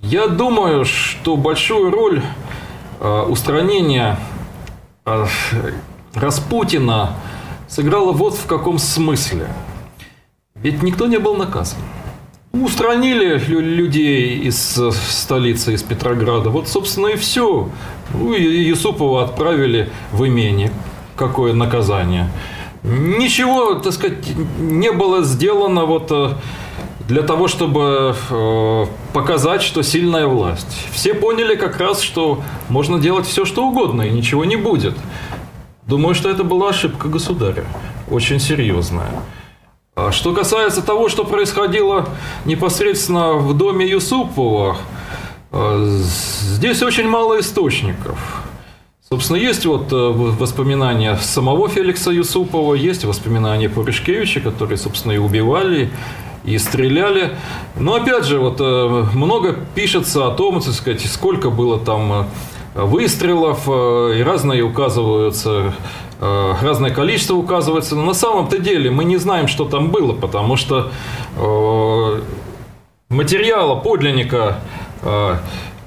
я 0.00 0.28
думаю, 0.28 0.84
что 0.84 1.36
большую 1.36 1.90
роль 1.90 2.22
э, 3.00 3.22
устранения 3.22 4.16
э, 5.06 5.26
Распутина 6.14 7.16
сыграло 7.66 8.12
вот 8.12 8.34
в 8.34 8.46
каком 8.46 8.78
смысле. 8.78 9.48
Ведь 10.54 10.84
никто 10.84 11.08
не 11.08 11.18
был 11.18 11.34
наказан. 11.34 11.80
Устранили 12.54 13.36
людей 13.48 14.38
из 14.38 14.78
э, 14.78 14.92
столицы, 14.92 15.74
из 15.74 15.82
Петрограда. 15.82 16.50
Вот, 16.50 16.68
собственно, 16.68 17.08
и 17.08 17.16
все. 17.16 17.68
Ну, 18.12 18.32
Юсупова 18.32 19.24
отправили 19.24 19.90
в 20.12 20.24
имение. 20.24 20.70
Какое 21.16 21.52
наказание. 21.52 22.30
Ничего, 22.84 23.74
так 23.74 23.92
сказать, 23.92 24.18
не 24.58 24.92
было 24.92 25.24
сделано 25.24 25.84
вот 25.84 26.12
э, 26.12 26.34
для 27.08 27.22
того, 27.22 27.48
чтобы 27.48 28.14
э, 28.30 28.86
показать, 29.12 29.62
что 29.62 29.82
сильная 29.82 30.28
власть. 30.28 30.86
Все 30.92 31.12
поняли 31.12 31.56
как 31.56 31.80
раз, 31.80 32.02
что 32.02 32.40
можно 32.68 33.00
делать 33.00 33.26
все, 33.26 33.44
что 33.44 33.66
угодно, 33.66 34.02
и 34.02 34.10
ничего 34.10 34.44
не 34.44 34.56
будет. 34.56 34.94
Думаю, 35.88 36.14
что 36.14 36.30
это 36.30 36.44
была 36.44 36.68
ошибка 36.68 37.08
государя. 37.08 37.64
Очень 38.08 38.38
серьезная. 38.38 39.10
А 39.96 40.10
что 40.10 40.34
касается 40.34 40.82
того, 40.82 41.08
что 41.08 41.24
происходило 41.24 42.08
непосредственно 42.44 43.34
в 43.34 43.56
доме 43.56 43.88
Юсупова, 43.88 44.76
э, 45.52 45.86
здесь 45.86 46.82
очень 46.82 47.06
мало 47.06 47.38
источников. 47.38 48.18
Собственно, 49.08 49.36
есть 49.36 49.64
вот 49.66 49.92
э, 49.92 49.96
воспоминания 49.96 51.16
самого 51.18 51.68
Феликса 51.68 52.10
Юсупова, 52.10 52.74
есть 52.74 53.04
воспоминания 53.04 53.68
Пуришкевича, 53.68 54.40
которые, 54.40 54.78
собственно, 54.78 55.12
и 55.12 55.18
убивали, 55.18 55.90
и 56.42 56.58
стреляли. 56.58 57.36
Но 57.76 57.94
опять 57.94 58.24
же, 58.24 58.40
вот 58.40 58.56
э, 58.58 59.06
много 59.14 59.56
пишется 59.76 60.26
о 60.26 60.32
том, 60.32 60.60
так 60.60 60.74
сказать, 60.74 61.02
сколько 61.02 61.50
было 61.50 61.78
там 61.78 62.26
выстрелов, 62.74 63.68
и 63.68 64.22
разные 64.22 64.62
указываются 64.62 65.72
разное 66.20 66.90
количество 66.90 67.34
указывается. 67.34 67.96
Но 67.96 68.04
на 68.04 68.14
самом-то 68.14 68.58
деле 68.58 68.90
мы 68.90 69.04
не 69.04 69.16
знаем, 69.16 69.48
что 69.48 69.64
там 69.64 69.90
было, 69.90 70.12
потому 70.12 70.56
что 70.56 70.90
материала, 73.08 73.76
подлинника, 73.76 74.60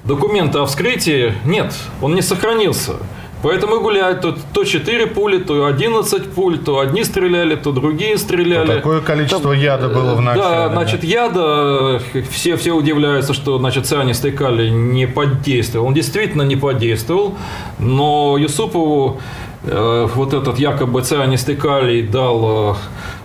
документа 0.04 0.62
о 0.62 0.66
вскрытии 0.66 1.34
нет, 1.46 1.74
он 2.02 2.16
не 2.16 2.22
сохранился. 2.22 2.98
Поэтому 3.44 3.80
гуляют 3.82 4.22
то, 4.22 4.36
то 4.54 4.64
4 4.64 5.08
пули, 5.08 5.38
то 5.38 5.66
11 5.66 6.32
пуль, 6.32 6.58
то 6.58 6.80
одни 6.80 7.04
стреляли, 7.04 7.56
то 7.56 7.72
другие 7.72 8.18
стреляли. 8.18 8.68
такое 8.68 9.02
количество 9.02 9.52
яда 9.52 9.90
было 9.90 10.16
в 10.16 10.22
начале. 10.22 10.42
Да, 10.42 10.70
значит, 10.70 11.04
яда, 11.04 12.02
все, 12.32 12.56
все 12.58 12.72
удивляются, 12.72 13.34
что, 13.34 13.58
значит, 13.60 13.86
цианистый 13.86 14.32
калий 14.32 14.72
не 14.72 15.08
подействовал. 15.08 15.88
Он 15.88 15.94
действительно 15.94 16.42
не 16.42 16.56
подействовал, 16.56 17.36
но 17.78 18.38
Юсупову 18.40 19.22
э, 19.64 20.08
вот 20.16 20.34
этот 20.34 20.58
якобы 20.58 21.02
цианистый 21.02 21.56
калий 21.56 22.02
дал 22.02 22.76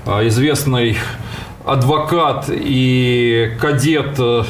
э, 0.07 0.29
известный 0.29 0.99
адвокат 1.65 2.51
и 2.51 3.53
кадет 3.61 4.19
э, 4.19 4.43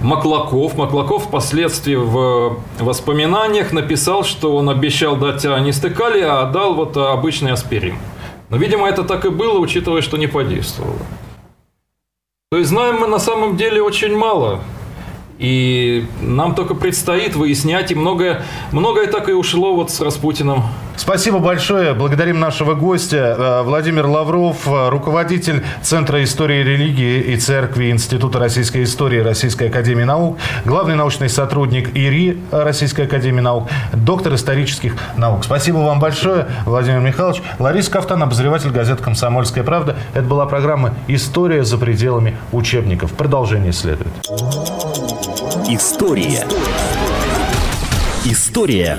Маклаков. 0.00 0.76
Маклаков 0.76 1.24
впоследствии 1.24 1.94
в 1.94 2.58
воспоминаниях 2.78 3.72
написал, 3.72 4.24
что 4.24 4.56
он 4.56 4.70
обещал 4.70 5.16
дать 5.16 5.44
анистекали, 5.44 6.20
а 6.20 6.46
дал 6.46 6.74
вот 6.74 6.96
обычный 6.96 7.52
аспирин. 7.52 7.96
Но, 8.48 8.56
видимо, 8.56 8.88
это 8.88 9.04
так 9.04 9.24
и 9.24 9.28
было, 9.28 9.58
учитывая, 9.58 10.02
что 10.02 10.16
не 10.16 10.26
подействовало. 10.26 10.98
То 12.50 12.58
есть 12.58 12.70
знаем 12.70 12.96
мы 12.96 13.06
на 13.06 13.18
самом 13.18 13.56
деле 13.56 13.82
очень 13.82 14.16
мало. 14.16 14.60
И 15.38 16.04
нам 16.20 16.54
только 16.54 16.74
предстоит 16.74 17.34
выяснять, 17.34 17.92
и 17.92 17.94
многое, 17.94 18.44
многое 18.72 19.06
так 19.06 19.28
и 19.28 19.32
ушло 19.32 19.74
вот 19.74 19.90
с 19.90 20.00
Распутиным 20.00 20.64
Спасибо 21.00 21.38
большое. 21.38 21.94
Благодарим 21.94 22.40
нашего 22.40 22.74
гостя. 22.74 23.34
Э, 23.38 23.62
Владимир 23.62 24.04
Лавров, 24.04 24.68
э, 24.68 24.90
руководитель 24.90 25.64
Центра 25.80 26.22
истории 26.22 26.62
религии 26.62 27.20
и 27.20 27.38
церкви 27.38 27.90
Института 27.90 28.38
российской 28.38 28.84
истории 28.84 29.20
Российской 29.20 29.68
академии 29.68 30.04
наук, 30.04 30.36
главный 30.66 30.96
научный 30.96 31.30
сотрудник 31.30 31.96
ИРИ 31.96 32.38
Российской 32.50 33.06
академии 33.06 33.40
наук, 33.40 33.70
доктор 33.94 34.34
исторических 34.34 34.94
наук. 35.16 35.42
Спасибо 35.42 35.78
вам 35.78 36.00
большое, 36.00 36.48
Владимир 36.66 37.00
Михайлович. 37.00 37.40
Лариса 37.58 37.90
Кафтан, 37.90 38.22
обозреватель 38.22 38.70
газеты 38.70 39.02
«Комсомольская 39.02 39.64
правда». 39.64 39.96
Это 40.12 40.26
была 40.26 40.44
программа 40.44 40.94
«История 41.08 41.64
за 41.64 41.78
пределами 41.78 42.36
учебников». 42.52 43.14
Продолжение 43.14 43.72
следует. 43.72 44.12
История. 45.66 46.44
История 48.26 48.98